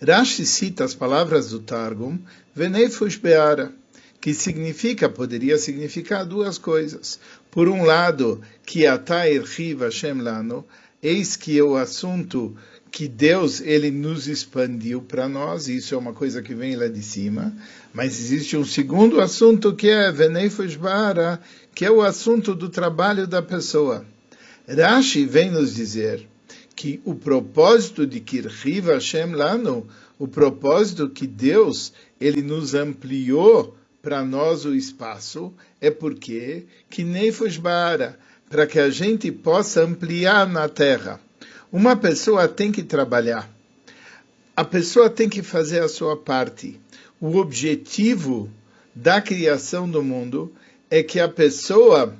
Rashi 0.00 0.44
cita 0.44 0.84
as 0.84 0.94
palavras 0.94 1.50
do 1.50 1.60
Targum, 1.60 2.18
Venefus 2.54 3.16
Beara, 3.16 3.72
que 4.20 4.34
significa, 4.34 5.08
poderia 5.08 5.56
significar 5.56 6.26
duas 6.26 6.58
coisas. 6.58 7.18
Por 7.50 7.68
um 7.68 7.84
lado, 7.84 8.40
que 8.64 8.86
Atair 8.86 9.42
Riva 9.42 9.86
Hashem 9.86 10.20
Lano, 10.20 10.66
eis 11.02 11.36
que 11.36 11.58
é 11.58 11.62
o 11.62 11.76
assunto 11.76 12.56
que 12.90 13.08
Deus 13.08 13.60
ele 13.60 13.90
nos 13.90 14.26
expandiu 14.26 15.02
para 15.02 15.28
nós, 15.28 15.68
isso 15.68 15.94
é 15.94 15.98
uma 15.98 16.12
coisa 16.12 16.42
que 16.42 16.54
vem 16.54 16.76
lá 16.76 16.88
de 16.88 17.02
cima, 17.02 17.54
mas 17.92 18.18
existe 18.18 18.56
um 18.56 18.64
segundo 18.64 19.20
assunto 19.20 19.74
que 19.74 19.88
é 19.88 20.10
Venefus 20.10 20.76
Beara, 20.76 21.40
que 21.74 21.84
é 21.84 21.90
o 21.90 22.02
assunto 22.02 22.54
do 22.54 22.68
trabalho 22.68 23.26
da 23.26 23.42
pessoa. 23.42 24.04
Rashi 24.68 25.24
vem 25.24 25.50
nos 25.50 25.74
dizer 25.74 26.26
que 26.76 27.00
o 27.06 27.14
propósito 27.14 28.06
de 28.06 28.20
Kirchiv 28.20 28.88
Hashem 28.88 29.32
Lano, 29.32 29.88
o 30.18 30.28
propósito 30.28 31.08
que 31.08 31.26
Deus 31.26 31.92
ele 32.20 32.42
nos 32.42 32.74
ampliou 32.74 33.74
para 34.02 34.22
nós 34.22 34.66
o 34.66 34.74
espaço 34.74 35.52
é 35.80 35.90
porque 35.90 36.66
que 36.90 37.02
Nefesh 37.02 37.56
Baara, 37.56 38.18
para 38.48 38.66
que 38.66 38.78
a 38.78 38.90
gente 38.90 39.32
possa 39.32 39.82
ampliar 39.82 40.46
na 40.46 40.68
Terra. 40.68 41.18
Uma 41.72 41.96
pessoa 41.96 42.46
tem 42.46 42.70
que 42.70 42.82
trabalhar. 42.82 43.50
A 44.54 44.64
pessoa 44.64 45.10
tem 45.10 45.28
que 45.28 45.42
fazer 45.42 45.80
a 45.80 45.88
sua 45.88 46.16
parte. 46.16 46.78
O 47.20 47.36
objetivo 47.38 48.50
da 48.94 49.20
criação 49.20 49.90
do 49.90 50.02
mundo 50.02 50.52
é 50.90 51.02
que 51.02 51.18
a 51.18 51.28
pessoa, 51.28 52.14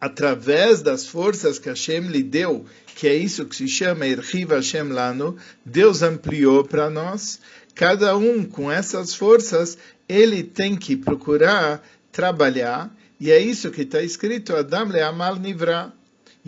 através 0.00 0.82
das 0.82 1.06
forças 1.06 1.58
que 1.58 1.68
Hashem 1.68 2.08
lhe 2.08 2.22
deu, 2.22 2.64
que 2.94 3.06
é 3.06 3.14
isso 3.14 3.44
que 3.46 3.56
se 3.56 3.68
chama 3.68 4.06
Erchiva 4.06 4.56
Hashem 4.56 4.88
Lano, 4.90 5.36
Deus 5.64 6.02
ampliou 6.02 6.64
para 6.64 6.90
nós. 6.90 7.40
Cada 7.74 8.16
um 8.16 8.44
com 8.44 8.70
essas 8.70 9.14
forças, 9.14 9.78
ele 10.08 10.42
tem 10.42 10.76
que 10.76 10.96
procurar 10.96 11.82
trabalhar, 12.10 12.92
e 13.20 13.30
é 13.30 13.38
isso 13.38 13.70
que 13.70 13.82
está 13.82 14.02
escrito, 14.02 14.56
Adam 14.56 14.88
le 14.88 15.00
amal 15.00 15.36
nivra, 15.36 15.92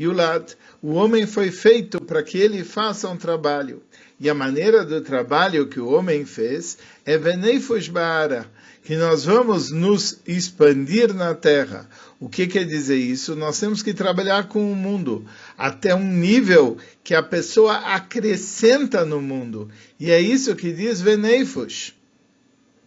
yulad, 0.00 0.54
o 0.82 0.94
homem 0.94 1.26
foi 1.26 1.50
feito 1.50 2.00
para 2.00 2.22
que 2.22 2.38
ele 2.38 2.64
faça 2.64 3.08
um 3.08 3.16
trabalho. 3.16 3.82
E 4.18 4.28
a 4.28 4.34
maneira 4.34 4.84
do 4.84 5.00
trabalho 5.00 5.66
que 5.66 5.80
o 5.80 5.90
homem 5.90 6.24
fez 6.24 6.78
é 7.04 7.18
Veneifus 7.18 7.88
Baara, 7.88 8.46
que 8.82 8.96
nós 8.96 9.24
vamos 9.24 9.70
nos 9.70 10.18
expandir 10.26 11.12
na 11.14 11.34
terra. 11.34 11.88
O 12.18 12.28
que 12.28 12.46
quer 12.46 12.64
dizer 12.64 12.96
isso? 12.96 13.34
Nós 13.36 13.58
temos 13.58 13.82
que 13.82 13.94
trabalhar 13.94 14.48
com 14.48 14.70
o 14.70 14.76
mundo 14.76 15.24
até 15.56 15.94
um 15.94 16.12
nível 16.12 16.76
que 17.04 17.14
a 17.14 17.22
pessoa 17.22 17.76
acrescenta 17.76 19.04
no 19.04 19.20
mundo. 19.20 19.70
E 19.98 20.10
é 20.10 20.20
isso 20.20 20.56
que 20.56 20.72
diz 20.72 21.00
Veneifus. 21.00 21.94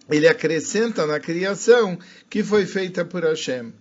Ele 0.09 0.27
acrescenta 0.27 1.05
na 1.07 1.19
criação 1.19 1.97
que 2.29 2.43
foi 2.43 2.65
feita 2.65 3.05
por 3.05 3.23
Hashem. 3.23 3.73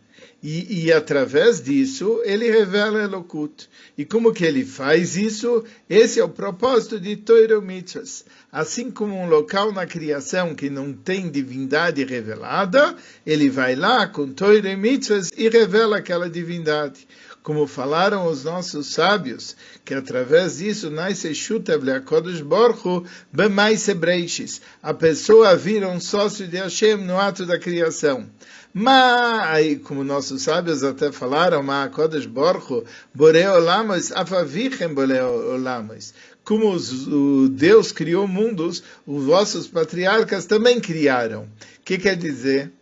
E, 0.42 0.86
e, 0.86 0.92
através 0.92 1.62
disso 1.62 2.20
ele 2.24 2.50
revela 2.50 3.02
Elokut. 3.02 3.68
E 3.96 4.04
como 4.04 4.32
que 4.32 4.44
ele 4.44 4.64
faz 4.64 5.16
isso? 5.16 5.64
Esse 5.88 6.18
é 6.18 6.24
o 6.24 6.28
propósito 6.28 6.98
de 6.98 7.14
Torah 7.16 7.60
Mitzvahs. 7.60 8.24
Assim 8.52 8.90
como 8.90 9.18
um 9.18 9.26
local 9.26 9.72
na 9.72 9.86
criação 9.86 10.54
que 10.54 10.68
não 10.68 10.92
tem 10.92 11.30
divindade 11.30 12.04
revelada, 12.04 12.94
ele 13.24 13.48
vai 13.48 13.74
lá 13.74 14.06
com 14.06 14.30
Torah 14.30 14.76
Mitzvahs 14.76 15.30
e 15.34 15.48
revela 15.48 15.96
aquela 15.96 16.28
divindade. 16.28 17.08
Como 17.42 17.66
falaram 17.66 18.26
os 18.26 18.44
nossos 18.44 18.88
sábios, 18.88 19.56
que 19.86 19.94
através 19.94 20.58
disso 20.58 20.90
nasce 20.90 21.34
Shutev 21.34 21.82
Leakodesh 21.82 22.42
Borchu 22.42 23.06
Bemaise 23.32 23.94
Breishis. 23.94 24.60
A 24.82 24.92
pessoa 24.92 25.56
vira 25.56 25.88
um 25.88 25.98
sócio 25.98 26.46
de 26.46 26.58
Hashem 26.58 26.98
no 26.98 27.18
ato 27.18 27.46
da 27.46 27.58
criação. 27.58 28.28
Mas, 28.74 29.82
como 29.84 30.02
nossos 30.02 30.42
sábios 30.42 30.82
até 30.82 31.12
falaram, 31.12 31.62
Ma 31.62 31.90
Kodesh 31.90 32.24
Borchu, 32.24 32.84
Boreo 33.14 33.58
Lamos, 33.58 34.10
Afavichem 34.12 34.94
Boreo 34.94 35.58
Lamos. 35.58 36.14
Como 36.44 36.70
os, 36.70 37.06
o 37.06 37.48
Deus 37.48 37.92
criou 37.92 38.26
mundos, 38.26 38.82
os 39.06 39.24
vossos 39.24 39.68
patriarcas 39.68 40.46
também 40.46 40.80
criaram. 40.80 41.42
O 41.42 41.82
que 41.84 41.98
quer 41.98 42.16
dizer? 42.16 42.72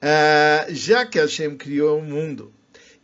Uh, 0.00 0.74
já 0.74 1.04
que 1.04 1.18
Hashem 1.18 1.56
criou 1.56 1.98
o 1.98 2.04
mundo, 2.04 2.52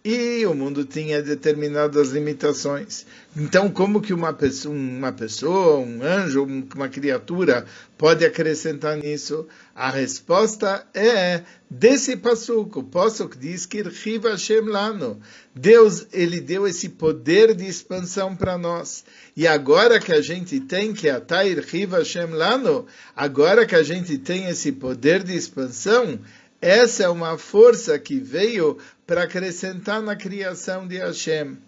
e 0.04 0.44
o 0.44 0.52
mundo 0.52 0.84
tinha 0.84 1.22
determinadas 1.22 2.10
limitações. 2.10 3.06
Então, 3.34 3.70
como 3.70 4.02
que 4.02 4.12
uma 4.12 4.34
pessoa, 4.34 4.74
uma 4.74 5.10
pessoa, 5.10 5.78
um 5.78 6.02
anjo, 6.02 6.44
uma 6.44 6.90
criatura 6.90 7.64
pode 7.96 8.22
acrescentar 8.22 8.98
nisso? 8.98 9.46
A 9.74 9.88
resposta 9.88 10.86
é 10.92 11.42
desse 11.70 12.18
passuco. 12.18 12.80
O 12.80 12.84
passuco 12.84 13.34
diz 13.34 13.64
que 13.64 13.80
Hashem 13.80 14.60
Lano. 14.60 15.18
Deus, 15.54 16.06
ele 16.12 16.38
deu 16.38 16.66
esse 16.66 16.90
poder 16.90 17.54
de 17.54 17.66
expansão 17.66 18.36
para 18.36 18.58
nós. 18.58 19.06
E 19.34 19.46
agora 19.46 19.98
que 19.98 20.12
a 20.12 20.20
gente 20.20 20.60
tem 20.60 20.92
que 20.92 21.08
Atair 21.08 21.64
Hashem 21.64 22.26
Lano, 22.26 22.86
agora 23.16 23.64
que 23.64 23.74
a 23.74 23.82
gente 23.82 24.18
tem 24.18 24.50
esse 24.50 24.70
poder 24.70 25.22
de 25.22 25.34
expansão, 25.34 26.20
essa 26.64 27.02
é 27.02 27.08
uma 27.10 27.36
força 27.36 27.98
que 27.98 28.18
veio 28.18 28.78
para 29.06 29.24
acrescentar 29.24 30.00
na 30.00 30.16
criação 30.16 30.88
de 30.88 30.96
Hashem. 30.96 31.58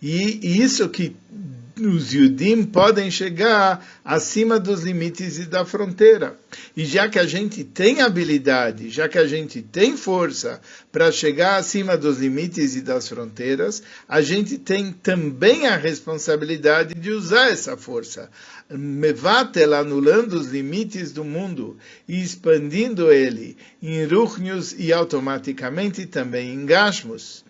E 0.00 0.62
isso 0.62 0.88
que 0.88 1.14
os 1.78 2.14
Yudim 2.14 2.64
podem 2.64 3.10
chegar 3.10 3.86
acima 4.02 4.58
dos 4.58 4.82
limites 4.82 5.38
e 5.38 5.44
da 5.44 5.62
fronteira. 5.62 6.38
E 6.74 6.86
já 6.86 7.06
que 7.06 7.18
a 7.18 7.26
gente 7.26 7.64
tem 7.64 8.00
habilidade, 8.00 8.88
já 8.88 9.06
que 9.08 9.18
a 9.18 9.26
gente 9.26 9.60
tem 9.60 9.94
força 9.94 10.58
para 10.90 11.12
chegar 11.12 11.56
acima 11.56 11.94
dos 11.94 12.18
limites 12.18 12.76
e 12.76 12.80
das 12.80 13.08
fronteiras, 13.08 13.82
a 14.08 14.22
gente 14.22 14.56
tem 14.56 14.90
também 14.90 15.66
a 15.66 15.76
responsabilidade 15.76 16.94
de 16.94 17.10
usar 17.10 17.50
essa 17.50 17.76
força. 17.76 18.30
Mevatel 18.70 19.74
anulando 19.74 20.32
os 20.32 20.46
limites 20.46 21.12
do 21.12 21.24
mundo 21.24 21.76
e 22.08 22.22
expandindo 22.22 23.12
ele 23.12 23.54
em 23.82 24.06
ruchnius 24.06 24.74
e 24.78 24.94
automaticamente 24.94 26.06
também 26.06 26.54
em 26.54 26.64
gashmos. 26.64 27.44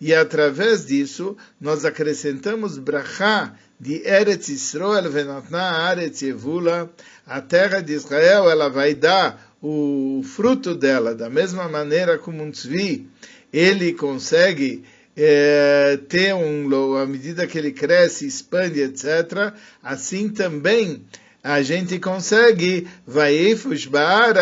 E 0.00 0.14
através 0.14 0.86
disso, 0.86 1.36
nós 1.60 1.84
acrescentamos 1.84 2.78
brachá 2.78 3.54
de 3.80 4.02
Eretz 4.06 4.48
Israel 4.48 5.10
venatna 5.10 5.92
Eretz 5.92 6.22
Yevula, 6.22 6.90
a 7.26 7.40
terra 7.40 7.80
de 7.80 7.92
Israel, 7.92 8.50
ela 8.50 8.68
vai 8.68 8.94
dar 8.94 9.54
o 9.62 10.22
fruto 10.24 10.74
dela, 10.74 11.14
da 11.14 11.30
mesma 11.30 11.68
maneira 11.68 12.18
como 12.18 12.42
um 12.42 12.50
tzvi, 12.50 13.08
ele 13.52 13.92
consegue 13.92 14.84
é, 15.16 15.98
ter 16.08 16.34
um, 16.34 16.96
à 16.96 17.06
medida 17.06 17.46
que 17.46 17.58
ele 17.58 17.72
cresce, 17.72 18.26
expande, 18.26 18.80
etc., 18.80 19.52
assim 19.82 20.28
também 20.28 21.04
a 21.42 21.62
gente 21.62 21.98
consegue, 21.98 22.88
vai 23.06 23.34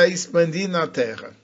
expandir 0.08 0.68
na 0.68 0.86
terra. 0.86 1.35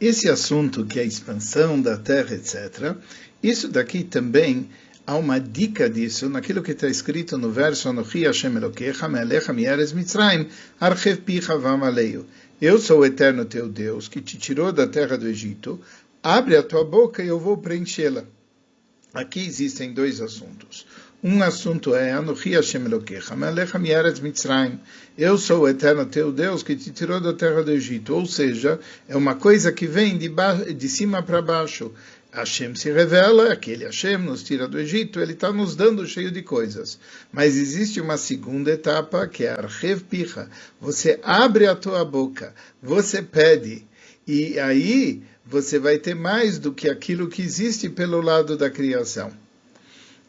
Esse 0.00 0.28
assunto 0.28 0.84
que 0.86 0.98
é 0.98 1.02
a 1.02 1.06
expansão 1.06 1.80
da 1.80 1.96
terra, 1.96 2.34
etc., 2.34 2.96
isso 3.42 3.68
daqui 3.68 4.04
também 4.04 4.68
há 5.06 5.16
uma 5.16 5.40
dica 5.40 5.88
disso 5.88 6.28
naquilo 6.28 6.62
que 6.62 6.72
está 6.72 6.88
escrito 6.88 7.38
no 7.38 7.50
verso 7.50 7.88
Anochi 7.88 8.24
Hashem 8.24 8.56
Elokecha 8.56 9.08
me'alecha 9.08 9.52
mi'eres 9.52 9.92
Mitzrayim 9.92 10.48
archev 10.80 11.22
picha 11.22 11.56
vamaleio. 11.56 12.26
Eu 12.60 12.78
sou 12.78 13.00
o 13.00 13.06
eterno 13.06 13.44
teu 13.44 13.68
Deus 13.68 14.08
que 14.08 14.20
te 14.20 14.36
tirou 14.36 14.72
da 14.72 14.86
terra 14.86 15.16
do 15.16 15.28
Egito. 15.28 15.80
Abre 16.22 16.56
a 16.56 16.62
tua 16.62 16.84
boca 16.84 17.22
e 17.22 17.28
eu 17.28 17.38
vou 17.38 17.56
preenchê-la. 17.56 18.24
Aqui 19.14 19.40
existem 19.40 19.92
dois 19.92 20.20
assuntos. 20.20 20.86
Um 21.20 21.42
assunto 21.42 21.96
é 21.96 22.12
Anochi 22.12 22.50
Hashem 22.50 22.84
Elokecha, 22.84 23.34
Melecha 23.34 23.76
Mieretz 23.76 24.20
Mitzrayim. 24.20 24.78
Eu 25.16 25.36
sou 25.36 25.62
o 25.62 25.68
eterno 25.68 26.06
teu 26.06 26.30
Deus 26.30 26.62
que 26.62 26.76
te 26.76 26.92
tirou 26.92 27.20
da 27.20 27.32
terra 27.32 27.60
do 27.64 27.72
Egito. 27.72 28.14
Ou 28.14 28.24
seja, 28.24 28.78
é 29.08 29.16
uma 29.16 29.34
coisa 29.34 29.72
que 29.72 29.84
vem 29.84 30.16
de, 30.16 30.32
de 30.74 30.88
cima 30.88 31.20
para 31.20 31.42
baixo. 31.42 31.92
Hashem 32.30 32.76
se 32.76 32.92
revela, 32.92 33.52
aquele 33.52 33.84
Hashem 33.84 34.18
nos 34.18 34.44
tira 34.44 34.68
do 34.68 34.78
Egito, 34.78 35.18
ele 35.18 35.32
está 35.32 35.52
nos 35.52 35.74
dando 35.74 36.06
cheio 36.06 36.30
de 36.30 36.40
coisas. 36.40 37.00
Mas 37.32 37.56
existe 37.56 38.00
uma 38.00 38.16
segunda 38.16 38.70
etapa 38.70 39.26
que 39.26 39.42
é 39.44 39.50
Archev 39.50 40.04
Picha. 40.04 40.48
Você 40.80 41.18
abre 41.24 41.66
a 41.66 41.74
tua 41.74 42.04
boca, 42.04 42.54
você 42.80 43.22
pede. 43.22 43.84
E 44.24 44.56
aí 44.60 45.20
você 45.44 45.80
vai 45.80 45.98
ter 45.98 46.14
mais 46.14 46.60
do 46.60 46.72
que 46.72 46.88
aquilo 46.88 47.26
que 47.26 47.42
existe 47.42 47.88
pelo 47.88 48.20
lado 48.20 48.56
da 48.56 48.70
criação. 48.70 49.32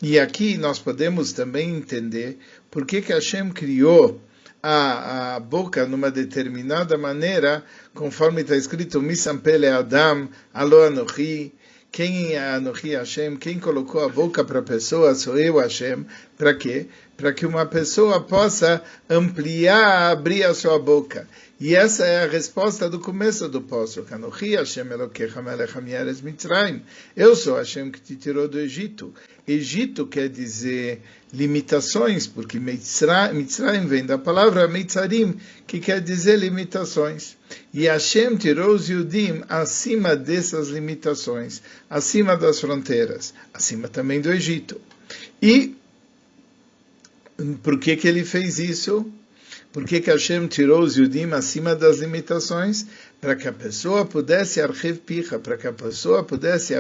E 0.02 0.18
aqui 0.18 0.58
nós 0.58 0.80
podemos 0.80 1.34
também 1.34 1.76
entender 1.76 2.38
por 2.72 2.86
que, 2.86 3.02
que 3.02 3.12
Hashem 3.12 3.50
criou 3.50 4.22
a, 4.64 5.36
a 5.36 5.40
boca 5.42 5.86
numa 5.86 6.10
determinada 6.10 6.98
maneira, 6.98 7.64
conforme 7.94 8.42
está 8.42 8.56
escrito, 8.56 9.02
Misampele 9.02 9.68
Adam, 9.68 10.30
Alo 10.54 10.84
Anochi, 10.84 11.54
quem 11.92 12.34
é 12.34 12.52
Anochi 12.52 12.96
Hashem, 12.96 13.36
quem 13.36 13.60
colocou 13.60 14.02
a 14.02 14.08
boca 14.08 14.42
para 14.44 14.60
a 14.60 14.64
pessoa 14.64 15.16
sou 15.16 15.38
eu 15.38 15.58
Hashem, 15.58 16.06
para 16.38 16.54
quê? 16.54 16.88
Para 17.18 17.34
que 17.34 17.46
uma 17.46 17.66
pessoa 17.66 18.22
possa 18.22 18.82
ampliar, 19.10 20.12
abrir 20.12 20.44
a 20.46 20.54
sua 20.54 20.80
boca. 20.80 21.28
E 21.60 21.76
essa 21.76 22.06
é 22.06 22.24
a 22.24 22.28
resposta 22.28 22.90
do 22.90 23.02
começo 23.02 23.50
do. 23.50 23.66
Anochi 24.12 24.56
Hashem 24.56 24.90
Elokecha 24.92 25.42
Mitzrayim. 26.24 26.82
Eu 27.18 27.36
sou 27.36 27.58
Hashem 27.58 27.92
que 27.92 28.00
te 28.00 28.16
tirou 28.16 28.48
do 28.48 28.58
Egito. 28.58 29.14
Egito 29.46 30.08
quer 30.08 30.30
dizer 30.30 31.02
limitações, 31.34 32.26
porque 32.26 32.58
Mitzrayim 32.58 33.88
vem 33.88 34.06
da 34.06 34.18
palavra 34.18 34.70
Mitzarim, 34.70 35.38
que 35.68 35.82
quer 35.82 36.00
dizer 36.00 36.40
limitações. 36.40 37.36
E 37.74 37.88
Hashem 37.88 38.38
tirou 38.38 38.74
os 38.74 38.88
Yudim 38.88 39.44
acima 39.50 40.16
dessas 40.16 40.70
limitações, 40.70 41.62
acima 41.90 42.38
das 42.38 42.62
fronteiras, 42.62 43.34
acima 43.54 43.90
também 43.90 44.22
do 44.22 44.32
Egito. 44.32 44.80
E 45.42 45.76
por 47.62 47.78
que, 47.80 47.98
que 47.98 48.08
ele 48.08 48.24
fez 48.24 48.60
isso? 48.60 49.12
Por 49.72 49.86
que, 49.86 50.00
Hashem 50.00 50.48
tirou 50.48 50.82
os 50.82 50.98
Yudim 50.98 51.32
acima 51.32 51.76
das 51.76 52.00
limitações? 52.00 52.88
Para 53.22 53.36
que 53.36 53.48
a 53.48 53.54
pessoa 53.54 54.04
pudesse 54.04 54.60
archiv 54.60 55.00
para 55.44 55.58
que 55.58 55.68
a 55.68 55.74
pessoa 55.74 56.24
pudesse 56.24 56.74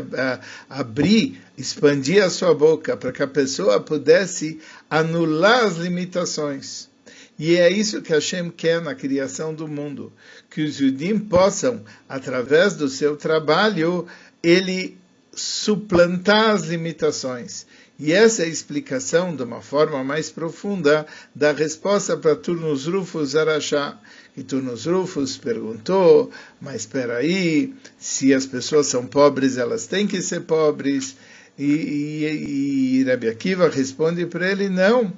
abrir, 0.67 1.39
expandir 1.56 2.23
a 2.23 2.32
sua 2.32 2.56
boca, 2.56 2.97
para 2.97 3.12
que 3.12 3.21
a 3.21 3.28
pessoa 3.28 3.80
pudesse 3.80 4.60
anular 4.89 5.65
as 5.65 5.78
limitações. 5.78 6.89
E 7.38 7.56
é 7.56 7.69
isso 7.69 8.02
que 8.02 8.12
Hashem 8.12 8.49
quer 8.49 8.82
na 8.82 8.95
criação 8.95 9.54
do 9.54 9.67
mundo, 9.67 10.12
que 10.49 10.63
os 10.63 10.80
Yudim 10.80 11.19
possam, 11.19 11.84
através 12.08 12.73
do 12.73 12.89
seu 12.89 13.15
trabalho, 13.15 14.08
ele 14.41 14.97
suplantar 15.32 16.49
as 16.52 16.63
limitações. 16.63 17.67
E 17.99 18.13
essa 18.13 18.43
é 18.43 18.45
a 18.45 18.49
explicação, 18.49 19.35
de 19.35 19.43
uma 19.43 19.62
forma 19.62 20.01
mais 20.05 20.29
profunda, 20.29 21.05
da 21.35 21.51
resposta 21.51 22.15
para 22.15 22.33
Turnus 22.33 22.85
Rufus 22.85 23.35
Arachá. 23.35 23.99
E 24.38 24.41
Turnus 24.41 24.85
Rufus 24.85 25.35
perguntou, 25.35 26.31
mas 26.62 26.75
espera 26.81 27.17
aí, 27.17 27.73
se 27.97 28.33
as 28.33 28.45
pessoas 28.45 28.88
são 28.88 29.05
pobres, 29.05 29.57
elas 29.57 29.85
têm 29.85 30.07
que 30.07 30.21
ser 30.21 30.41
pobres. 30.41 31.17
E, 31.57 31.65
e, 31.65 32.99
e 32.99 33.03
Rabbi 33.03 33.27
Akiva 33.27 33.67
responde 33.67 34.25
para 34.25 34.49
ele, 34.49 34.69
não. 34.69 35.13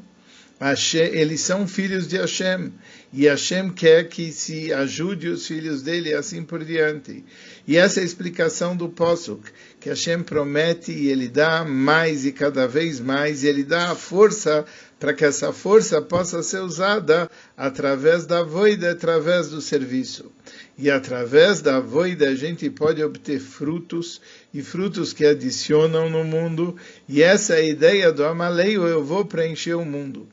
Eles 0.93 1.41
são 1.41 1.67
filhos 1.67 2.07
de 2.07 2.17
Hashem, 2.17 2.71
e 3.11 3.25
Hashem 3.25 3.71
quer 3.71 4.07
que 4.07 4.31
se 4.31 4.71
ajude 4.71 5.27
os 5.27 5.47
filhos 5.47 5.81
dele 5.81 6.09
e 6.09 6.13
assim 6.13 6.43
por 6.43 6.63
diante. 6.63 7.25
E 7.67 7.77
essa 7.77 7.99
é 7.99 8.03
a 8.03 8.05
explicação 8.05 8.75
do 8.75 8.87
Posuk, 8.87 9.41
que 9.79 9.89
Hashem 9.89 10.21
promete 10.21 10.91
e 10.91 11.09
ele 11.09 11.27
dá 11.27 11.65
mais 11.65 12.27
e 12.27 12.31
cada 12.31 12.67
vez 12.67 12.99
mais, 12.99 13.43
e 13.43 13.47
ele 13.47 13.63
dá 13.63 13.89
a 13.89 13.95
força 13.95 14.63
para 14.99 15.15
que 15.15 15.25
essa 15.25 15.51
força 15.51 15.99
possa 15.99 16.43
ser 16.43 16.59
usada 16.59 17.27
através 17.57 18.27
da 18.27 18.43
voida, 18.43 18.91
através 18.91 19.49
do 19.49 19.61
serviço. 19.61 20.31
E 20.77 20.91
através 20.91 21.59
da 21.59 21.79
voida 21.79 22.29
a 22.29 22.35
gente 22.35 22.69
pode 22.69 23.03
obter 23.03 23.39
frutos, 23.39 24.21
e 24.53 24.61
frutos 24.61 25.11
que 25.11 25.25
adicionam 25.25 26.07
no 26.07 26.23
mundo, 26.23 26.75
e 27.09 27.23
essa 27.23 27.55
é 27.55 27.61
a 27.61 27.63
ideia 27.63 28.11
do 28.11 28.23
Amaleio, 28.23 28.85
eu 28.85 29.03
vou 29.03 29.25
preencher 29.25 29.73
o 29.73 29.83
mundo. 29.83 30.27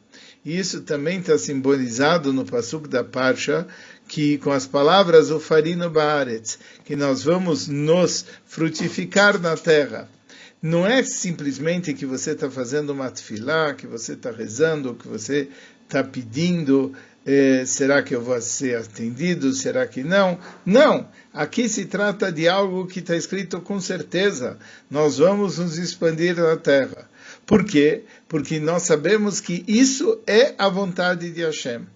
Isso 0.49 0.81
também 0.81 1.19
está 1.21 1.37
simbolizado 1.37 2.33
no 2.33 2.43
Pasuk 2.43 2.89
da 2.89 3.05
Parsha, 3.05 3.67
que 4.09 4.39
com 4.39 4.51
as 4.51 4.67
palavras 4.67 5.31
o 5.31 5.39
farino 5.39 5.91
baaretz, 5.91 6.59
que 6.87 6.97
nós 6.97 7.23
vamos 7.23 7.69
nos 7.69 8.25
frutificar 8.47 9.39
na 9.39 9.59
terra. 9.59 10.09
Não 10.63 10.87
é 10.87 11.03
simplesmente 11.03 11.93
que 11.93 12.07
você 12.07 12.31
está 12.31 12.51
fazendo 12.51 12.95
uma 12.95 13.11
tefilá, 13.11 13.75
que 13.75 13.87
você 13.87 14.15
está 14.15 14.31
rezando, 14.31 14.95
que 14.95 15.07
você 15.07 15.51
está 15.87 16.03
pedindo, 16.03 16.95
eh, 17.27 17.65
será 17.67 18.03
que 18.03 18.15
eu 18.15 18.23
vou 18.23 18.41
ser 18.41 18.79
atendido, 18.79 19.53
será 19.53 19.87
que 19.87 20.03
não? 20.03 20.39
Não, 20.65 21.07
aqui 21.31 21.69
se 21.69 21.85
trata 21.85 22.33
de 22.33 22.49
algo 22.49 22.87
que 22.87 23.01
está 23.01 23.15
escrito 23.15 23.61
com 23.61 23.79
certeza. 23.79 24.57
Nós 24.91 25.19
vamos 25.19 25.59
nos 25.59 25.77
expandir 25.77 26.37
na 26.37 26.57
terra. 26.57 27.07
Por 27.49 27.65
quê? 27.65 28.03
Porque 28.29 28.61
nós 28.61 28.83
sabemos 28.83 29.41
que 29.41 29.65
isso 29.67 30.21
é 30.27 30.55
a 30.59 30.69
vontade 30.69 31.31
de 31.31 31.43
Hashem. 31.43 31.87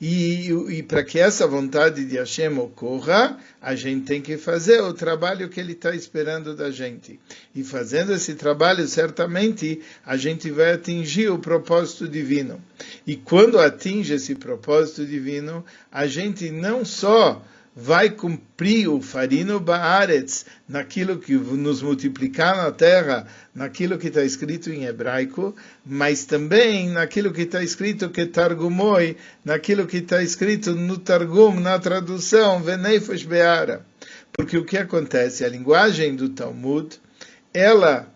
E, 0.00 0.50
e 0.50 0.82
para 0.82 1.04
que 1.04 1.16
essa 1.16 1.46
vontade 1.46 2.04
de 2.04 2.16
Hashem 2.16 2.58
ocorra, 2.58 3.38
a 3.62 3.76
gente 3.76 4.06
tem 4.06 4.20
que 4.20 4.36
fazer 4.36 4.80
o 4.80 4.92
trabalho 4.92 5.48
que 5.48 5.60
Ele 5.60 5.74
está 5.74 5.94
esperando 5.94 6.56
da 6.56 6.72
gente. 6.72 7.20
E 7.54 7.62
fazendo 7.62 8.12
esse 8.12 8.34
trabalho, 8.34 8.84
certamente, 8.88 9.80
a 10.04 10.16
gente 10.16 10.50
vai 10.50 10.72
atingir 10.72 11.30
o 11.30 11.38
propósito 11.38 12.08
divino. 12.08 12.60
E 13.06 13.14
quando 13.14 13.60
atinge 13.60 14.14
esse 14.14 14.34
propósito 14.34 15.06
divino, 15.06 15.64
a 15.92 16.08
gente 16.08 16.50
não 16.50 16.84
só 16.84 17.40
vai 17.74 18.10
cumprir 18.10 18.88
o 18.88 19.00
farino 19.00 19.60
baaretz 19.60 20.44
naquilo 20.68 21.18
que 21.18 21.34
nos 21.34 21.80
multiplicar 21.82 22.56
na 22.56 22.72
terra, 22.72 23.26
naquilo 23.54 23.96
que 23.96 24.08
está 24.08 24.24
escrito 24.24 24.70
em 24.70 24.84
hebraico, 24.84 25.54
mas 25.86 26.24
também 26.24 26.88
naquilo 26.90 27.32
que 27.32 27.42
está 27.42 27.62
escrito 27.62 28.10
que 28.10 28.26
targumoi, 28.26 29.16
naquilo 29.44 29.86
que 29.86 29.98
está 29.98 30.22
escrito 30.22 30.74
no 30.74 30.98
targum, 30.98 31.60
na 31.60 31.78
tradução, 31.78 32.62
veneifosh 32.62 33.24
beara. 33.24 33.86
Porque 34.32 34.58
o 34.58 34.64
que 34.64 34.76
acontece? 34.76 35.44
A 35.44 35.48
linguagem 35.48 36.16
do 36.16 36.28
Talmud, 36.28 36.98
ela 37.54 38.12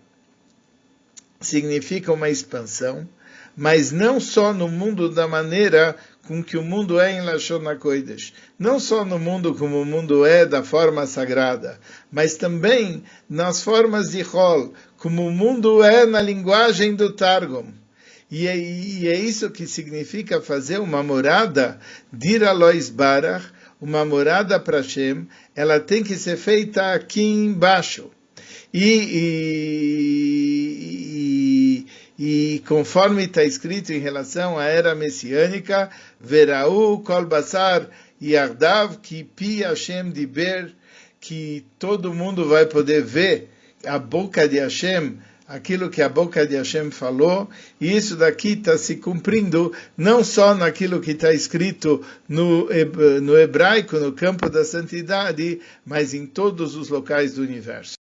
significa 1.41 2.13
uma 2.13 2.29
expansão, 2.29 3.09
mas 3.57 3.93
não 3.93 4.19
só 4.19 4.53
no 4.53 4.69
mundo 4.69 5.09
da 5.09 5.29
maneira 5.29 5.97
com 6.27 6.43
que 6.43 6.57
o 6.57 6.63
mundo 6.63 6.99
é 6.99 7.13
em 7.13 7.21
Lashon 7.21 7.69
HaKodesh. 7.69 8.33
Não 8.59 8.81
só 8.81 9.05
no 9.05 9.19
mundo 9.19 9.55
como 9.55 9.81
o 9.81 9.85
mundo 9.85 10.25
é 10.25 10.47
da 10.47 10.63
forma 10.63 11.07
sagrada, 11.07 11.79
mas 12.11 12.37
também 12.37 13.03
nas 13.29 13.63
formas 13.63 14.11
de 14.11 14.23
Hol, 14.23 14.73
como 14.97 15.27
o 15.27 15.31
mundo 15.31 15.83
é 15.83 16.07
na 16.07 16.21
linguagem 16.21 16.95
do 16.95 17.13
Targum. 17.13 17.73
E 18.31 18.47
é, 18.47 18.57
e 18.57 19.07
é 19.07 19.17
isso 19.17 19.51
que 19.51 19.67
significa 19.67 20.41
fazer 20.41 20.81
uma 20.81 21.03
morada, 21.03 21.79
dir 22.13 22.43
Alois 22.43 22.89
Barach, 22.89 23.47
uma 23.81 24.05
morada 24.05 24.59
para 24.59 24.79
Hashem, 24.79 25.29
ela 25.55 25.79
tem 25.79 26.03
que 26.03 26.17
ser 26.17 26.37
feita 26.37 26.95
aqui 26.95 27.23
embaixo. 27.23 28.11
e, 28.73 28.81
e 28.81 30.74
e 32.27 32.63
conforme 32.67 33.25
está 33.25 33.45
escrito 33.45 33.93
em 33.93 33.99
relação 33.99 34.59
à 34.59 34.65
era 34.65 34.95
messiânica, 34.95 35.91
Veraú 36.19 37.01
kol 37.01 37.27
basar 37.27 37.87
yardav 38.19 38.97
ki 39.03 39.25
pi 39.25 39.61
Hashem 39.63 40.11
diber, 40.11 40.73
que 41.21 41.67
todo 41.79 42.15
mundo 42.15 42.49
vai 42.49 42.65
poder 42.65 43.03
ver 43.03 43.51
a 43.85 43.99
boca 43.99 44.49
de 44.49 44.59
Hashem, 44.59 45.19
aquilo 45.47 45.91
que 45.91 46.01
a 46.01 46.09
boca 46.09 46.47
de 46.47 46.57
Hashem 46.57 46.91
falou, 46.91 47.51
e 47.79 47.95
isso 47.95 48.17
daqui 48.17 48.53
está 48.55 48.79
se 48.79 48.97
cumprindo 48.97 49.71
não 49.95 50.25
só 50.25 50.55
naquilo 50.55 51.03
que 51.03 51.11
está 51.11 51.31
escrito 51.31 52.03
no, 52.27 52.71
no 53.21 53.39
hebraico, 53.39 53.99
no 53.99 54.13
campo 54.13 54.49
da 54.49 54.65
santidade, 54.65 55.61
mas 55.85 56.15
em 56.15 56.25
todos 56.25 56.75
os 56.75 56.89
locais 56.89 57.35
do 57.35 57.43
universo. 57.43 57.97